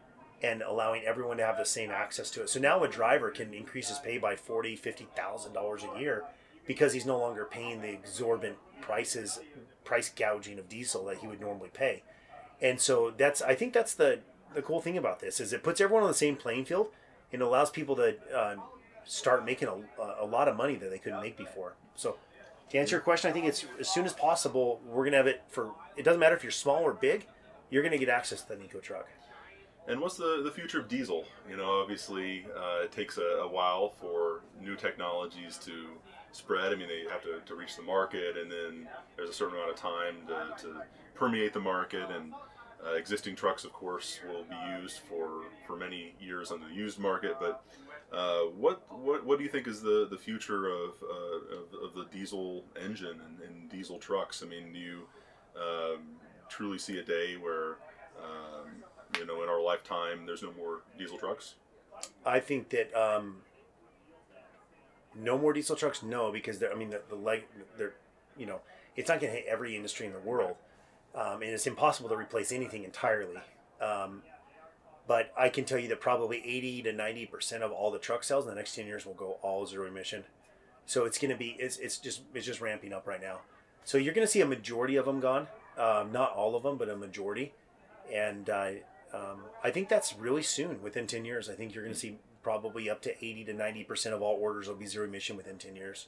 and 0.41 0.63
allowing 0.63 1.03
everyone 1.03 1.37
to 1.37 1.45
have 1.45 1.57
the 1.57 1.65
same 1.65 1.91
access 1.91 2.31
to 2.31 2.41
it. 2.41 2.49
So 2.49 2.59
now 2.59 2.83
a 2.83 2.87
driver 2.87 3.29
can 3.29 3.53
increase 3.53 3.89
his 3.89 3.99
pay 3.99 4.17
by 4.17 4.35
forty, 4.35 4.75
fifty 4.75 5.07
thousand 5.15 5.53
dollars 5.53 5.83
a 5.83 5.99
year 5.99 6.23
because 6.65 6.93
he's 6.93 7.05
no 7.05 7.19
longer 7.19 7.45
paying 7.45 7.81
the 7.81 7.89
exorbitant 7.89 8.57
prices, 8.81 9.39
price 9.83 10.09
gouging 10.09 10.57
of 10.57 10.67
diesel 10.67 11.05
that 11.05 11.19
he 11.19 11.27
would 11.27 11.41
normally 11.41 11.69
pay. 11.71 12.01
And 12.59 12.79
so 12.79 13.13
that's 13.15 13.41
I 13.43 13.53
think 13.53 13.73
that's 13.73 13.93
the 13.93 14.19
the 14.55 14.63
cool 14.63 14.81
thing 14.81 14.97
about 14.97 15.19
this 15.19 15.39
is 15.39 15.53
it 15.53 15.61
puts 15.61 15.79
everyone 15.79 16.03
on 16.03 16.09
the 16.09 16.15
same 16.15 16.35
playing 16.35 16.65
field 16.65 16.87
it 17.31 17.41
allows 17.41 17.69
people 17.69 17.95
to 17.97 18.15
uh, 18.35 18.55
start 19.05 19.45
making 19.45 19.67
a, 19.67 19.75
a 20.19 20.25
lot 20.25 20.47
of 20.47 20.55
money 20.55 20.75
that 20.75 20.89
they 20.89 20.99
couldn't 20.99 21.21
make 21.21 21.37
before. 21.37 21.75
So, 21.95 22.17
to 22.69 22.77
answer 22.77 22.97
your 22.97 23.01
question, 23.01 23.29
I 23.29 23.33
think 23.33 23.45
it's 23.45 23.65
as 23.79 23.89
soon 23.89 24.05
as 24.05 24.13
possible. 24.13 24.79
We're 24.85 25.05
gonna 25.05 25.17
have 25.17 25.27
it 25.27 25.43
for. 25.49 25.71
It 25.97 26.03
doesn't 26.03 26.19
matter 26.19 26.35
if 26.35 26.43
you're 26.43 26.51
small 26.51 26.83
or 26.83 26.93
big. 26.93 27.25
You're 27.69 27.83
gonna 27.83 27.97
get 27.97 28.09
access 28.09 28.41
to 28.43 28.49
the 28.49 28.55
Nico 28.55 28.79
truck. 28.79 29.07
And 29.87 29.99
what's 29.99 30.17
the, 30.17 30.41
the 30.43 30.51
future 30.51 30.79
of 30.79 30.87
diesel? 30.87 31.25
You 31.49 31.57
know, 31.57 31.81
obviously, 31.81 32.45
uh, 32.55 32.83
it 32.83 32.91
takes 32.91 33.17
a, 33.17 33.41
a, 33.41 33.47
while 33.47 33.89
for 33.89 34.41
new 34.61 34.75
technologies 34.75 35.57
to 35.65 35.87
spread. 36.31 36.71
I 36.71 36.75
mean, 36.75 36.87
they 36.87 37.11
have 37.11 37.23
to, 37.23 37.39
to 37.43 37.55
reach 37.55 37.75
the 37.75 37.81
market, 37.81 38.37
and 38.37 38.51
then 38.51 38.87
there's 39.15 39.31
a 39.31 39.33
certain 39.33 39.55
amount 39.55 39.71
of 39.71 39.77
time 39.77 40.17
to, 40.27 40.63
to 40.63 40.81
permeate 41.15 41.53
the 41.53 41.59
market. 41.59 42.07
And 42.11 42.33
uh, 42.85 42.93
existing 42.93 43.35
trucks, 43.35 43.63
of 43.63 43.73
course, 43.73 44.19
will 44.27 44.43
be 44.43 44.81
used 44.81 44.99
for, 44.99 45.43
for 45.67 45.75
many 45.75 46.13
years 46.19 46.51
on 46.51 46.61
the 46.61 46.73
used 46.73 46.99
market. 46.99 47.35
But 47.39 47.63
uh, 48.11 48.43
what, 48.57 48.81
what 48.89 49.25
what 49.25 49.37
do 49.37 49.43
you 49.43 49.49
think 49.49 49.67
is 49.67 49.81
the, 49.81 50.07
the 50.09 50.17
future 50.17 50.67
of, 50.67 50.91
uh, 51.03 51.55
of, 51.55 51.83
of, 51.83 51.93
the 51.95 52.05
diesel 52.11 52.63
engine 52.81 53.19
and, 53.25 53.39
and, 53.47 53.69
diesel 53.69 53.99
trucks? 53.99 54.41
I 54.41 54.47
mean, 54.47 54.73
do 54.73 54.79
you 54.79 55.01
um, 55.55 55.99
truly 56.47 56.79
see 56.79 56.97
a 56.97 57.03
day 57.03 57.37
where 57.37 57.77
um, 58.17 58.69
you 59.19 59.27
know 59.27 59.43
in 59.43 59.49
our 59.49 59.61
lifetime 59.61 60.25
there's 60.25 60.41
no 60.41 60.51
more 60.53 60.81
diesel 60.97 61.19
trucks? 61.19 61.55
I 62.25 62.39
think 62.39 62.69
that 62.69 62.91
um, 62.95 63.37
no 65.15 65.37
more 65.37 65.53
diesel 65.53 65.75
trucks. 65.75 66.01
No, 66.01 66.31
because 66.31 66.63
I 66.63 66.75
mean 66.75 66.89
the, 66.89 67.01
the 67.09 67.15
light 67.15 67.47
they're 67.77 67.93
you 68.37 68.47
know 68.47 68.61
it's 68.95 69.09
not 69.09 69.19
going 69.19 69.31
to 69.31 69.39
hit 69.39 69.47
every 69.47 69.75
industry 69.75 70.07
in 70.07 70.13
the 70.13 70.19
world, 70.19 70.55
um, 71.15 71.41
and 71.41 71.51
it's 71.51 71.67
impossible 71.67 72.09
to 72.09 72.15
replace 72.15 72.51
anything 72.51 72.83
entirely. 72.83 73.37
Um, 73.81 74.23
but 75.07 75.33
I 75.37 75.49
can 75.49 75.65
tell 75.65 75.79
you 75.79 75.87
that 75.89 75.99
probably 75.99 76.37
80 76.45 76.83
to 76.83 76.93
90 76.93 77.25
percent 77.25 77.63
of 77.63 77.71
all 77.71 77.89
the 77.91 77.97
truck 77.97 78.23
sales 78.23 78.45
in 78.45 78.49
the 78.51 78.55
next 78.55 78.75
10 78.75 78.85
years 78.85 79.05
will 79.05 79.15
go 79.15 79.37
all 79.41 79.65
zero 79.65 79.87
emission. 79.87 80.23
So 80.85 81.05
it's 81.05 81.17
going 81.17 81.31
to 81.31 81.37
be 81.37 81.55
it's, 81.59 81.77
it's 81.77 81.97
just 81.97 82.21
it's 82.33 82.45
just 82.45 82.61
ramping 82.61 82.93
up 82.93 83.07
right 83.07 83.21
now. 83.21 83.39
So 83.85 83.97
you're 83.97 84.13
going 84.13 84.25
to 84.25 84.31
see 84.31 84.41
a 84.41 84.45
majority 84.45 84.97
of 84.97 85.05
them 85.05 85.19
gone, 85.19 85.47
um, 85.77 86.11
not 86.11 86.33
all 86.33 86.55
of 86.55 86.63
them, 86.63 86.77
but 86.77 86.89
a 86.89 86.95
majority, 86.95 87.53
and 88.13 88.49
uh, 88.49 88.69
um, 89.13 89.41
I 89.63 89.71
think 89.71 89.89
that's 89.89 90.15
really 90.15 90.43
soon. 90.43 90.81
Within 90.83 91.07
10 91.07 91.25
years, 91.25 91.49
I 91.49 91.53
think 91.53 91.73
you're 91.73 91.83
going 91.83 91.93
to 91.93 91.99
see 91.99 92.17
probably 92.43 92.89
up 92.89 93.01
to 93.03 93.25
80 93.25 93.45
to 93.45 93.53
90 93.53 93.83
percent 93.85 94.15
of 94.15 94.21
all 94.21 94.37
orders 94.39 94.67
will 94.67 94.75
be 94.75 94.85
zero 94.85 95.05
emission 95.05 95.37
within 95.37 95.57
10 95.57 95.75
years. 95.75 96.07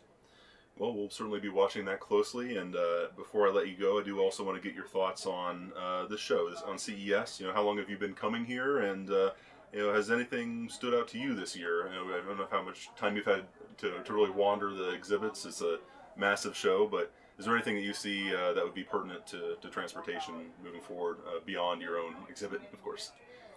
Well, 0.81 0.95
we'll 0.95 1.11
certainly 1.11 1.39
be 1.39 1.49
watching 1.49 1.85
that 1.85 1.99
closely. 1.99 2.57
And 2.57 2.75
uh, 2.75 3.09
before 3.15 3.47
I 3.47 3.51
let 3.51 3.67
you 3.67 3.75
go, 3.75 3.99
I 3.99 4.03
do 4.03 4.19
also 4.19 4.43
want 4.43 4.59
to 4.59 4.67
get 4.67 4.75
your 4.75 4.87
thoughts 4.87 5.27
on 5.27 5.71
uh, 5.79 6.07
this 6.07 6.19
show, 6.19 6.49
this, 6.49 6.63
on 6.63 6.79
CES. 6.79 7.39
You 7.39 7.45
know, 7.45 7.53
how 7.53 7.61
long 7.61 7.77
have 7.77 7.87
you 7.87 7.99
been 7.99 8.15
coming 8.15 8.43
here, 8.43 8.79
and 8.79 9.07
uh, 9.11 9.29
you 9.71 9.77
know, 9.77 9.93
has 9.93 10.09
anything 10.09 10.67
stood 10.69 10.95
out 10.95 11.07
to 11.09 11.19
you 11.19 11.35
this 11.35 11.55
year? 11.55 11.87
You 11.87 11.93
know, 11.93 12.17
I 12.17 12.25
don't 12.25 12.35
know 12.35 12.47
how 12.49 12.63
much 12.63 12.89
time 12.95 13.15
you've 13.15 13.27
had 13.27 13.43
to, 13.77 14.01
to 14.03 14.11
really 14.11 14.31
wander 14.31 14.73
the 14.73 14.89
exhibits. 14.89 15.45
It's 15.45 15.61
a 15.61 15.77
massive 16.17 16.57
show, 16.57 16.87
but 16.87 17.11
is 17.37 17.45
there 17.45 17.53
anything 17.53 17.75
that 17.75 17.83
you 17.83 17.93
see 17.93 18.33
uh, 18.33 18.53
that 18.53 18.63
would 18.63 18.73
be 18.73 18.83
pertinent 18.83 19.27
to, 19.27 19.57
to 19.61 19.69
transportation 19.69 20.33
moving 20.63 20.81
forward 20.81 21.17
uh, 21.27 21.41
beyond 21.45 21.83
your 21.83 21.99
own 21.99 22.15
exhibit, 22.27 22.59
of 22.73 22.83
course? 22.83 23.11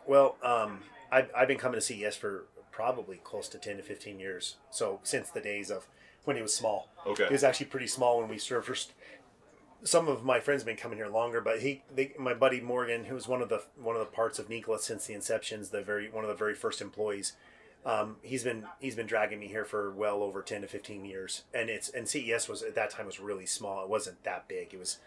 Well, 0.06 0.36
um, 0.42 0.80
I've, 1.10 1.30
I've 1.34 1.48
been 1.48 1.56
coming 1.56 1.80
to 1.80 1.86
CES 1.86 2.16
for 2.16 2.44
probably 2.70 3.16
close 3.24 3.48
to 3.48 3.56
10 3.56 3.78
to 3.78 3.82
15 3.82 4.20
years. 4.20 4.56
So 4.70 5.00
since 5.04 5.30
the 5.30 5.40
days 5.40 5.70
of 5.70 5.88
when 6.24 6.36
he 6.36 6.42
was 6.42 6.54
small. 6.54 6.90
Okay. 7.06 7.24
It 7.24 7.32
was 7.32 7.44
actually 7.44 7.66
pretty 7.66 7.86
small 7.86 8.18
when 8.18 8.28
we 8.28 8.38
first. 8.38 8.92
Some 9.82 10.08
of 10.08 10.24
my 10.24 10.40
friends 10.40 10.62
have 10.62 10.66
been 10.66 10.76
coming 10.76 10.96
here 10.96 11.08
longer, 11.08 11.42
but 11.42 11.60
he, 11.60 11.82
they, 11.94 12.14
my 12.18 12.32
buddy 12.32 12.60
Morgan, 12.60 13.04
who 13.04 13.14
was 13.14 13.28
one 13.28 13.42
of 13.42 13.50
the 13.50 13.62
one 13.76 13.94
of 13.94 14.00
the 14.00 14.06
parts 14.06 14.38
of 14.38 14.48
Nikola 14.48 14.78
since 14.78 15.06
the 15.06 15.14
inceptions, 15.14 15.70
the 15.70 15.82
very 15.82 16.10
one 16.10 16.24
of 16.24 16.28
the 16.28 16.36
very 16.36 16.54
first 16.54 16.80
employees, 16.80 17.34
um, 17.84 18.16
he's 18.22 18.42
been 18.44 18.64
he's 18.80 18.94
been 18.94 19.06
dragging 19.06 19.38
me 19.38 19.46
here 19.46 19.64
for 19.64 19.90
well 19.92 20.22
over 20.22 20.40
ten 20.40 20.62
to 20.62 20.66
fifteen 20.66 21.04
years, 21.04 21.42
and 21.52 21.68
it's 21.68 21.90
and 21.90 22.08
CES 22.08 22.48
was 22.48 22.62
at 22.62 22.74
that 22.74 22.90
time 22.90 23.04
was 23.06 23.20
really 23.20 23.46
small. 23.46 23.82
It 23.82 23.90
wasn't 23.90 24.22
that 24.24 24.48
big. 24.48 24.72
It 24.72 24.78
was, 24.78 24.98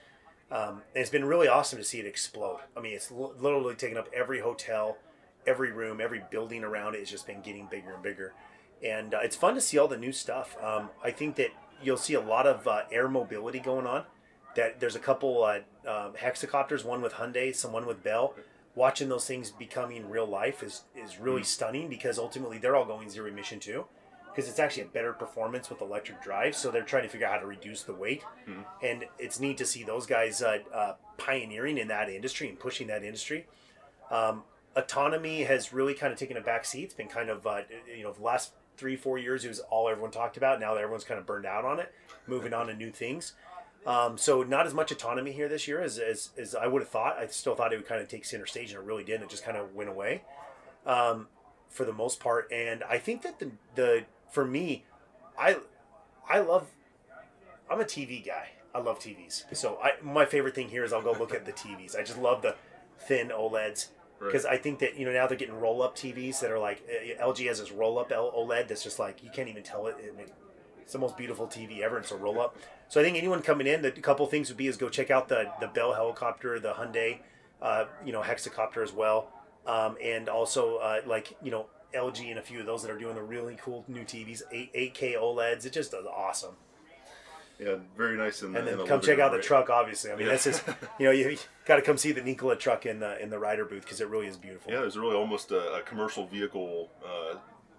um, 0.52 0.84
and 0.94 1.02
it's 1.02 1.10
been 1.10 1.26
really 1.26 1.48
awesome 1.48 1.80
to 1.80 1.86
see 1.86 2.00
it 2.00 2.06
explode. 2.06 2.60
I 2.76 2.82
mean, 2.82 2.94
it's 2.94 3.12
l- 3.12 3.34
literally 3.40 3.74
taken 3.74 3.98
up 3.98 4.10
every 4.14 4.42
hotel, 4.42 4.98
every 5.48 5.72
room, 5.72 6.00
every 6.00 6.22
building 6.30 6.64
around 6.64 6.94
it 6.94 7.00
has 7.00 7.10
just 7.10 7.26
been 7.26 7.42
getting 7.42 7.66
bigger 7.66 7.94
and 7.96 8.04
bigger 8.04 8.34
and 8.84 9.13
uh, 9.13 9.20
it's 9.24 9.36
fun 9.36 9.56
to 9.56 9.62
see 9.62 9.78
all 9.78 9.88
the 9.88 9.98
new 9.98 10.12
stuff. 10.12 10.56
Um, 10.62 10.90
I 11.04 11.12
think 11.12 11.36
that 11.36 11.52
you'll 11.82 11.98
see 11.98 12.13
a 12.13 12.22
lot 12.22 12.48
of 12.48 12.68
uh, 12.68 12.84
air 12.92 13.08
mobility 13.08 13.60
going 13.60 13.88
on. 13.88 14.04
That 14.56 14.80
there's 14.80 14.96
a 14.96 15.00
couple 15.00 15.44
uh, 15.44 15.60
um, 15.88 16.13
hexacopters, 16.13 16.84
one 16.84 17.02
with 17.02 17.13
Hyundai, 17.13 17.56
some 17.56 17.72
one 17.72 17.86
with 17.86 18.04
Bell. 18.04 18.34
Watching 18.76 19.10
those 19.10 19.26
things 19.26 19.52
becoming 19.52 20.10
real 20.10 20.26
life 20.26 20.63
is 20.63 20.84
is 20.96 21.20
really 21.20 21.42
mm. 21.42 21.46
stunning 21.46 21.90
because 21.90 22.20
ultimately 22.20 22.58
they're 22.58 22.76
all 22.76 22.86
going 22.86 23.10
zero 23.10 23.28
emission 23.28 23.60
too, 23.60 23.86
because 24.30 24.50
it's 24.50 24.60
actually 24.60 24.84
a 24.84 24.88
better 24.88 25.13
performance 25.13 25.70
with 25.70 25.82
electric 25.82 26.22
drive. 26.24 26.56
So 26.56 26.72
they're 26.72 26.84
trying 26.84 27.04
to 27.04 27.10
figure 27.10 27.28
out 27.28 27.34
how 27.34 27.40
to 27.40 27.48
reduce 27.48 27.84
the 27.84 27.94
weight, 27.94 28.24
mm. 28.48 28.63
and 28.84 29.06
it's 29.20 29.40
neat 29.40 29.58
to 29.58 29.66
see 29.66 29.84
those 29.84 30.06
guys 30.06 30.42
uh, 30.42 30.60
uh, 30.74 30.94
pioneering 31.18 31.78
in 31.78 31.88
that 31.90 32.10
industry 32.10 32.50
and 32.50 32.60
pushing 32.60 32.88
that 32.88 33.04
industry. 33.04 33.48
Um, 34.10 34.44
autonomy 34.76 35.44
has 35.44 35.74
really 35.74 35.94
kind 35.94 36.13
of 36.13 36.20
taken 36.20 36.38
a 36.38 36.42
back 36.42 36.63
seat. 36.63 36.84
It's 36.84 36.94
been 36.94 37.08
kind 37.08 37.30
of 37.30 37.46
uh, 37.46 37.62
you 37.96 38.04
know 38.04 38.13
the 38.13 38.22
last 38.22 38.54
three, 38.78 38.96
four 38.96 39.18
years, 39.18 39.44
it 39.44 39.50
was 39.50 39.60
all 39.60 39.90
everyone 39.90 40.12
talked 40.12 40.38
about. 40.38 40.60
Now 40.60 40.74
that 40.74 40.82
everyone's 40.82 41.04
kind 41.04 41.20
of 41.20 41.26
burned 41.26 41.46
out 41.46 41.66
on 41.66 41.80
it, 41.80 41.94
moving 42.28 42.54
on 42.54 42.68
to 42.68 42.74
new 42.74 42.92
things. 42.92 43.34
Um, 43.86 44.18
so 44.18 44.44
not 44.44 44.66
as 44.66 44.74
much 44.74 44.92
autonomy 44.92 45.32
here 45.32 45.48
this 45.48 45.68
year 45.68 45.82
as, 45.82 45.98
as, 45.98 46.32
as 46.38 46.54
I 46.54 46.68
would 46.68 46.82
have 46.82 46.90
thought. 46.90 47.18
I 47.18 47.28
still 47.28 47.56
thought 47.56 47.72
it 47.74 47.78
would 47.78 47.88
kind 47.88 48.02
of 48.02 48.08
take 48.08 48.26
center 48.26 48.46
stage, 48.46 48.72
and 48.72 48.82
it 48.82 48.86
really 48.86 49.04
didn't. 49.04 49.24
It 49.24 49.30
just 49.30 49.46
kind 49.46 49.58
of 49.58 49.74
went 49.74 49.90
away 49.90 50.24
um, 50.86 51.28
for 51.70 51.86
the 51.86 51.94
most 51.94 52.20
part. 52.20 52.52
And 52.52 52.84
I 52.84 52.98
think 52.98 53.22
that 53.22 53.40
the 53.40 53.52
the 53.76 54.04
for 54.30 54.46
me, 54.46 54.84
I 55.38 55.58
I 56.30 56.40
love. 56.40 56.68
I'm 57.70 57.80
a 57.80 57.86
TV 57.86 58.26
guy. 58.26 58.50
I 58.76 58.80
love 58.80 59.00
TVs. 59.00 59.56
So 59.56 59.80
I 59.82 59.94
my 60.02 60.26
favorite 60.26 60.54
thing 60.56 60.70
here 60.70 60.84
is 60.84 60.92
I'll 60.92 61.02
go 61.02 61.13
look 61.13 61.34
at 61.34 61.46
the 61.46 61.54
TVs. 61.54 61.98
I 61.98 62.04
just 62.04 62.20
love 62.20 62.42
the 62.42 62.56
thin 63.00 63.30
OLEDs 63.30 63.88
because 64.20 64.46
right. 64.46 64.54
I 64.54 64.58
think 64.58 64.80
that 64.80 64.98
you 64.98 65.06
know 65.06 65.12
now 65.12 65.28
they're 65.28 65.38
getting 65.38 65.60
roll 65.60 65.82
up 65.82 65.96
TVs 65.96 66.40
that 66.40 66.52
are 66.52 66.60
like 66.60 66.84
uh, 66.90 67.24
LG 67.24 67.48
has 67.48 67.60
this 67.60 67.72
roll 67.72 68.00
up 68.00 68.10
OLED 68.10 68.68
that's 68.68 68.84
just 68.84 69.00
like 69.00 69.24
you 69.24 69.30
can't 69.30 69.50
even 69.50 69.64
tell 69.64 69.88
it. 69.88 69.96
It's 70.82 70.94
the 70.94 71.00
most 71.00 71.18
beautiful 71.18 71.48
TV 71.48 71.82
ever. 71.82 71.98
It's 71.98 72.12
a 72.12 72.18
roll 72.18 72.40
up. 72.40 72.58
So 72.88 73.02
I 73.02 73.04
think 73.04 73.18
anyone 73.18 73.42
coming 73.42 73.68
in, 73.68 73.82
the 73.82 73.92
couple 73.92 74.26
things 74.28 74.48
would 74.50 74.58
be 74.58 74.68
is 74.68 74.78
go 74.78 74.90
check 74.90 75.12
out 75.12 75.28
the 75.28 75.52
the 75.60 75.68
Bell 75.68 75.94
helicopter, 75.94 76.60
the 76.60 76.74
Hyundai, 76.74 77.20
uh, 77.62 77.86
you 78.06 78.12
know, 78.12 78.22
hexacopter 78.22 78.84
as 78.84 78.94
well, 78.94 79.32
um, 79.66 79.98
and 80.02 80.30
also 80.30 80.78
uh, 80.78 81.02
like 81.06 81.36
you 81.44 81.52
know 81.52 81.68
LG 81.94 82.30
and 82.30 82.40
a 82.40 82.42
few 82.42 82.60
of 82.60 82.66
those 82.66 82.82
that 82.84 82.92
are 82.92 82.98
doing 82.98 83.16
the 83.16 83.22
really 83.22 83.58
cool 83.62 83.84
new 83.88 84.04
TVs, 84.04 84.42
eight 84.52 84.94
K 84.94 85.16
OLEDs. 85.20 85.66
It 85.66 85.74
just 85.74 85.94
awesome. 85.94 86.56
Yeah, 87.60 87.76
very 87.96 88.17
nice. 88.17 88.43
In 88.43 88.54
the, 88.54 88.60
and 88.60 88.67
then 88.67 88.78
the 88.78 88.86
come 88.86 89.02
check 89.02 89.20
out 89.20 89.32
the 89.32 89.41
truck. 89.41 89.70
Obviously, 89.70 90.12
I 90.12 90.15
mean 90.15 90.26
yeah. 90.26 90.34
that's 90.34 90.43
just 90.43 90.63
you 91.00 91.06
know 91.06 91.12
you, 91.12 91.30
you 91.30 91.38
got 91.65 91.78
to 91.78 91.82
come 91.82 91.98
see 91.98 92.12
the 92.12 92.22
Nikola 92.22 92.56
truck 92.56 92.86
in 92.86 93.00
the 93.00 93.22
in 93.22 93.30
the 93.30 93.39
Ryder 93.39 93.65
booth 93.65 93.84
because 93.84 94.00
it 94.00 94.10
really 94.10 94.28
is 94.28 94.38
beautiful. 94.38 94.72
Yeah, 94.72 94.82
there's 94.82 94.98
really 94.98 95.15
almost 95.15 95.52
a, 95.52 95.76
a 95.76 95.82
commercial 95.82 96.28
vehicle 96.28 96.89
uh, 97.04 97.38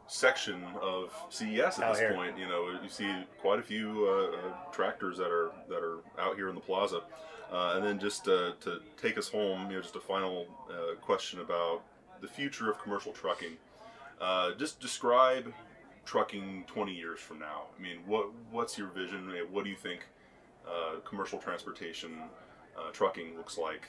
section 0.09 0.65
of 0.83 1.15
CES 1.31 1.79
at 1.79 1.85
out 1.85 1.93
this 1.93 2.01
here. 2.01 2.15
point. 2.15 2.37
You 2.37 2.49
know, 2.49 2.77
you 2.83 2.89
see 2.89 3.11
quite 3.41 3.61
a 3.61 3.63
few 3.63 4.07
uh, 4.09 4.37
uh, 4.37 4.73
tractors 4.73 5.17
that 5.19 5.31
are 5.31 5.53
that 5.69 5.83
are 5.83 5.99
out 6.19 6.37
here 6.37 6.49
in 6.49 6.55
the 6.55 6.61
plaza. 6.61 7.03
Uh, 7.51 7.75
and 7.77 7.85
then 7.85 7.99
just 7.99 8.29
uh, 8.29 8.53
to 8.61 8.81
take 9.01 9.17
us 9.17 9.27
home, 9.27 9.71
you 9.71 9.77
know, 9.77 9.81
just 9.81 9.97
a 9.97 10.01
final 10.01 10.47
uh, 10.71 10.95
question 11.01 11.41
about 11.41 11.83
the 12.21 12.29
future 12.29 12.71
of 12.71 12.79
commercial 12.79 13.11
trucking. 13.11 13.57
just 14.59 14.81
describe 14.81 15.55
trucking 16.09 16.65
20 16.67 16.95
years 16.95 17.21
from 17.21 17.39
now? 17.39 17.65
I 17.79 17.83
mean, 17.83 17.99
what 18.07 18.31
what's 18.51 18.79
your 18.79 18.89
vision? 18.89 19.31
What 19.53 19.65
do 19.65 19.71
you 19.71 19.77
think 19.77 20.07
uh, 20.67 21.01
commercial 21.05 21.39
transportation 21.39 22.17
uh, 22.77 22.91
trucking 22.93 23.37
looks 23.37 23.59
like, 23.59 23.83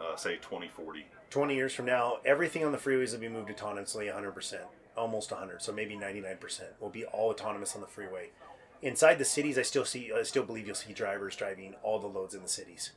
uh, 0.00 0.14
say 0.14 0.36
2040? 0.36 1.04
20 1.30 1.54
years 1.56 1.74
from 1.74 1.86
now, 1.86 2.18
everything 2.24 2.64
on 2.64 2.70
the 2.70 2.78
freeways 2.78 3.12
will 3.12 3.18
be 3.18 3.28
moved 3.28 3.48
autonomously 3.48 4.14
100%, 4.14 4.60
almost 4.96 5.32
100, 5.32 5.60
so 5.60 5.72
maybe 5.72 5.96
99% 5.96 6.60
will 6.80 6.88
be 6.88 7.04
all 7.04 7.30
autonomous 7.30 7.74
on 7.74 7.80
the 7.80 7.86
freeway. 7.88 8.28
Inside 8.80 9.16
the 9.16 9.24
cities, 9.24 9.58
I 9.58 9.62
still 9.62 9.84
see, 9.84 10.12
I 10.16 10.22
still 10.22 10.44
believe 10.44 10.66
you'll 10.66 10.76
see 10.76 10.92
drivers 10.92 11.34
driving 11.34 11.74
all 11.82 11.98
the 11.98 12.06
loads 12.06 12.32
in 12.32 12.42
the 12.42 12.48
cities, 12.48 12.92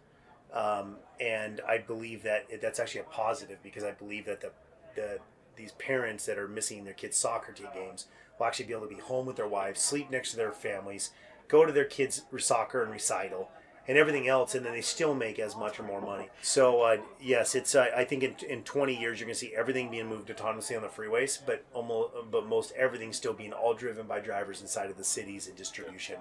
um, 0.53 0.97
and 1.19 1.60
I 1.67 1.79
believe 1.79 2.21
that 2.21 2.62
that's 2.62 2.79
actually 2.79 3.01
a 3.01 3.05
positive 3.05 3.58
because 3.63 3.84
I 3.84 3.91
believe 3.91 4.25
that 4.25 4.41
the 4.41 4.51
the 4.95 5.19
these 5.55 5.71
parents 5.73 6.25
that 6.25 6.38
are 6.38 6.47
missing 6.47 6.84
their 6.84 6.93
kids' 6.93 7.17
soccer 7.17 7.51
team 7.51 7.67
games 7.73 8.05
will 8.39 8.47
actually 8.47 8.65
be 8.65 8.73
able 8.73 8.88
to 8.88 8.95
be 8.95 9.02
home 9.02 9.25
with 9.25 9.36
their 9.36 9.47
wives, 9.47 9.82
sleep 9.82 10.10
next 10.10 10.32
to 10.32 10.38
their 10.38 10.52
families, 10.52 11.12
go 11.47 11.65
to 11.65 11.71
their 11.71 11.86
kids' 11.86 12.23
soccer 12.39 12.82
and 12.82 12.91
recital, 12.91 13.52
and 13.88 13.97
everything 13.97 14.28
else, 14.28 14.54
and 14.54 14.63
then 14.63 14.73
they 14.73 14.82
still 14.82 15.15
make 15.15 15.39
as 15.39 15.56
much 15.56 15.80
or 15.80 15.84
more 15.84 15.99
money. 15.99 16.30
So 16.43 16.82
uh, 16.82 16.97
yes, 17.19 17.56
it's 17.56 17.73
uh, 17.73 17.88
I 17.95 18.04
think 18.06 18.23
in, 18.23 18.36
in 18.47 18.63
20 18.63 18.95
years 18.95 19.19
you're 19.19 19.25
going 19.25 19.34
to 19.34 19.39
see 19.39 19.54
everything 19.56 19.89
being 19.89 20.08
moved 20.08 20.30
autonomously 20.30 20.75
on 20.75 20.84
the 20.84 20.88
freeways, 20.88 21.39
but 21.43 21.65
almost 21.73 22.12
but 22.32 22.47
most 22.47 22.71
everything 22.78 23.12
still 23.13 23.34
being 23.34 23.52
all 23.52 23.73
driven 23.73 24.06
by 24.06 24.19
drivers 24.19 24.62
inside 24.62 24.91
of 24.91 24.97
the 24.97 25.04
cities 25.04 25.47
and 25.47 25.58
distribution. 25.58 26.17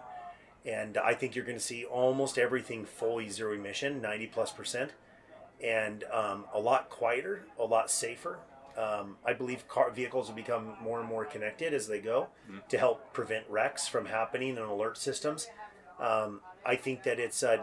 And 0.65 0.97
I 0.97 1.15
think 1.15 1.37
you're 1.37 1.45
going 1.45 1.59
to 1.59 1.65
see 1.65 1.85
almost 1.85 2.39
everything 2.39 2.85
fully 2.85 3.29
zero 3.29 3.53
emission, 3.53 4.01
90 4.01 4.27
plus 4.29 4.51
percent, 4.51 4.93
and 5.63 6.05
um, 6.11 6.47
a 6.55 6.59
lot 6.59 6.89
quieter, 6.89 7.45
a 7.59 7.65
lot 7.65 7.91
safer, 7.91 8.39
um, 8.79 9.17
I 9.25 9.33
believe 9.33 9.67
car 9.67 9.91
vehicles 9.91 10.29
will 10.29 10.37
become 10.37 10.77
more 10.81 11.01
and 11.01 11.09
more 11.09 11.25
connected 11.25 11.75
as 11.75 11.89
they 11.89 12.01
go 12.01 12.29
mm-hmm. 12.49 12.59
to 12.69 12.79
help 12.79 13.13
prevent 13.13 13.45
wrecks 13.49 13.89
from 13.89 14.07
happening 14.07 14.51
and 14.51 14.67
alert 14.67 14.97
systems. 14.97 15.49
Um, 16.01 16.41
I 16.65 16.77
think 16.77 17.03
that 17.03 17.19
it's 17.19 17.43
uh, 17.43 17.63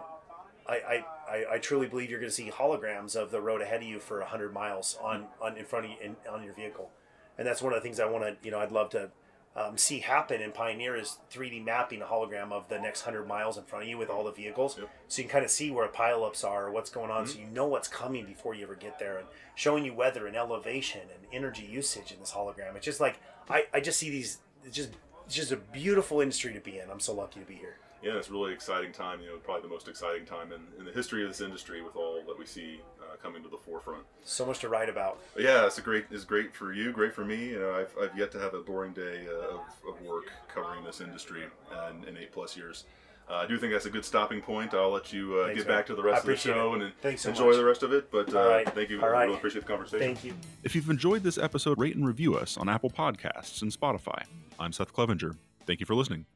I, 0.67 1.06
I, 1.30 1.45
I 1.54 1.58
truly 1.60 1.88
believe 1.88 2.10
you're 2.10 2.19
going 2.19 2.30
to 2.30 2.36
see 2.36 2.49
holograms 2.49 3.15
of 3.15 3.32
the 3.32 3.39
road 3.39 3.62
ahead 3.62 3.82
of 3.82 3.88
you 3.88 3.99
for 3.99 4.19
100 4.19 4.54
miles 4.54 4.97
on, 5.01 5.28
on 5.41 5.58
in 5.58 5.65
front 5.65 5.86
of 5.86 5.91
you 5.91 5.97
in, 6.01 6.15
on 6.30 6.43
your 6.43 6.54
vehicle. 6.54 6.89
And 7.38 7.47
that's 7.47 7.62
one 7.62 7.73
of 7.73 7.78
the 7.78 7.84
things 7.84 7.99
I 7.99 8.06
want 8.06 8.23
to, 8.23 8.36
you 8.43 8.51
know, 8.51 8.60
I'd 8.60 8.71
love 8.71 8.89
to 8.91 9.12
um, 9.55 9.77
see 9.77 9.99
happen 9.99 10.41
in 10.41 10.51
Pioneer 10.51 10.95
is 10.95 11.17
3D 11.31 11.63
mapping 11.63 12.01
a 12.01 12.05
hologram 12.05 12.51
of 12.51 12.67
the 12.67 12.77
next 12.77 13.05
100 13.05 13.25
miles 13.25 13.57
in 13.57 13.63
front 13.63 13.83
of 13.83 13.89
you 13.89 13.97
with 13.97 14.09
all 14.09 14.25
the 14.25 14.31
vehicles. 14.31 14.77
Yep. 14.77 14.89
So 15.07 15.21
you 15.21 15.27
can 15.27 15.31
kind 15.31 15.45
of 15.45 15.51
see 15.51 15.71
where 15.71 15.87
pileups 15.87 16.43
are 16.43 16.67
or 16.67 16.71
what's 16.71 16.89
going 16.89 17.09
on 17.09 17.23
mm-hmm. 17.23 17.33
so 17.33 17.39
you 17.39 17.47
know 17.47 17.65
what's 17.65 17.87
coming 17.87 18.25
before 18.25 18.53
you 18.53 18.63
ever 18.63 18.75
get 18.75 18.99
there 18.99 19.17
and 19.17 19.27
showing 19.55 19.85
you 19.85 19.93
weather 19.93 20.27
and 20.27 20.35
elevation 20.35 21.01
and 21.01 21.25
energy 21.31 21.63
usage 21.63 22.11
in 22.11 22.19
this 22.19 22.31
hologram. 22.31 22.75
It's 22.75 22.85
just 22.85 22.99
like, 22.99 23.19
I, 23.49 23.65
I 23.73 23.79
just 23.79 23.97
see 23.97 24.09
these, 24.09 24.39
it's 24.65 24.75
just, 24.75 24.89
it's 25.25 25.35
just 25.35 25.51
a 25.53 25.57
beautiful 25.57 26.19
industry 26.19 26.53
to 26.53 26.59
be 26.59 26.79
in. 26.79 26.89
I'm 26.91 26.99
so 26.99 27.13
lucky 27.13 27.39
to 27.39 27.45
be 27.45 27.55
here. 27.55 27.77
Yeah, 28.03 28.17
it's 28.17 28.29
really 28.29 28.53
exciting 28.53 28.91
time. 28.91 29.19
You 29.21 29.29
know, 29.29 29.37
probably 29.37 29.63
the 29.63 29.73
most 29.73 29.87
exciting 29.87 30.25
time 30.25 30.51
in, 30.51 30.61
in 30.77 30.85
the 30.85 30.91
history 30.91 31.23
of 31.23 31.29
this 31.29 31.41
industry 31.41 31.81
with 31.81 31.95
all 31.95 32.21
that 32.27 32.37
we 32.37 32.45
see 32.45 32.81
uh, 33.15 33.21
coming 33.23 33.41
to 33.43 33.49
the 33.49 33.58
forefront. 33.58 34.04
So 34.23 34.45
much 34.45 34.60
to 34.60 34.69
write 34.69 34.89
about. 34.89 35.19
Yeah, 35.38 35.65
it's 35.65 35.78
a 35.78 35.82
great 35.82 36.06
it's 36.12 36.25
great 36.25 36.56
for 36.56 36.73
you, 36.73 36.91
great 36.91 37.13
for 37.13 37.25
me. 37.25 37.49
You 37.49 37.60
know, 37.60 37.73
I've, 37.75 37.93
I've 38.01 38.17
yet 38.17 38.32
to 38.34 38.39
have 38.39 38.54
a 38.54 38.62
boring 38.62 38.93
day 38.93 39.25
uh, 39.30 39.56
of, 39.56 39.62
of 39.88 40.01
work 40.01 40.32
covering 40.54 40.84
this 40.84 41.01
industry 41.01 41.43
in, 41.91 42.08
in 42.08 42.17
eight 42.17 42.32
plus 42.32 42.56
years. 42.58 42.86
Uh, 43.28 43.38
I 43.38 43.47
do 43.47 43.58
think 43.58 43.73
that's 43.73 43.88
a 43.88 43.89
good 43.89 44.06
stopping 44.06 44.39
point. 44.39 44.75
I'll 44.75 44.91
let 44.91 45.12
you 45.12 45.39
uh, 45.39 45.45
Thanks, 45.47 45.62
get 45.62 45.67
man. 45.67 45.78
back 45.80 45.86
to 45.88 45.95
the 45.95 46.04
rest 46.04 46.21
of 46.21 46.28
the 46.28 46.36
show 46.36 46.75
it. 46.75 46.82
and 46.84 46.93
Thanks 47.01 47.23
so 47.23 47.30
enjoy 47.30 47.47
much. 47.47 47.56
the 47.56 47.65
rest 47.65 47.82
of 47.82 47.91
it. 47.91 48.12
But 48.12 48.32
uh, 48.34 48.39
All 48.39 48.47
right. 48.49 48.69
thank 48.75 48.91
you. 48.91 48.99
All 48.99 49.06
I 49.06 49.10
right. 49.10 49.23
really 49.25 49.36
appreciate 49.38 49.62
the 49.62 49.67
conversation. 49.67 49.99
Thank 50.06 50.23
you. 50.23 50.34
If 50.63 50.75
you've 50.75 50.89
enjoyed 50.91 51.23
this 51.23 51.39
episode, 51.39 51.80
rate 51.80 51.95
and 51.95 52.06
review 52.06 52.36
us 52.36 52.56
on 52.56 52.69
Apple 52.69 52.91
Podcasts 52.91 53.63
and 53.63 53.71
Spotify. 53.71 54.25
I'm 54.60 54.71
Seth 54.71 54.93
Clevenger. 54.93 55.36
Thank 55.65 55.80
you 55.80 55.88
for 55.88 55.95
listening. 55.95 56.28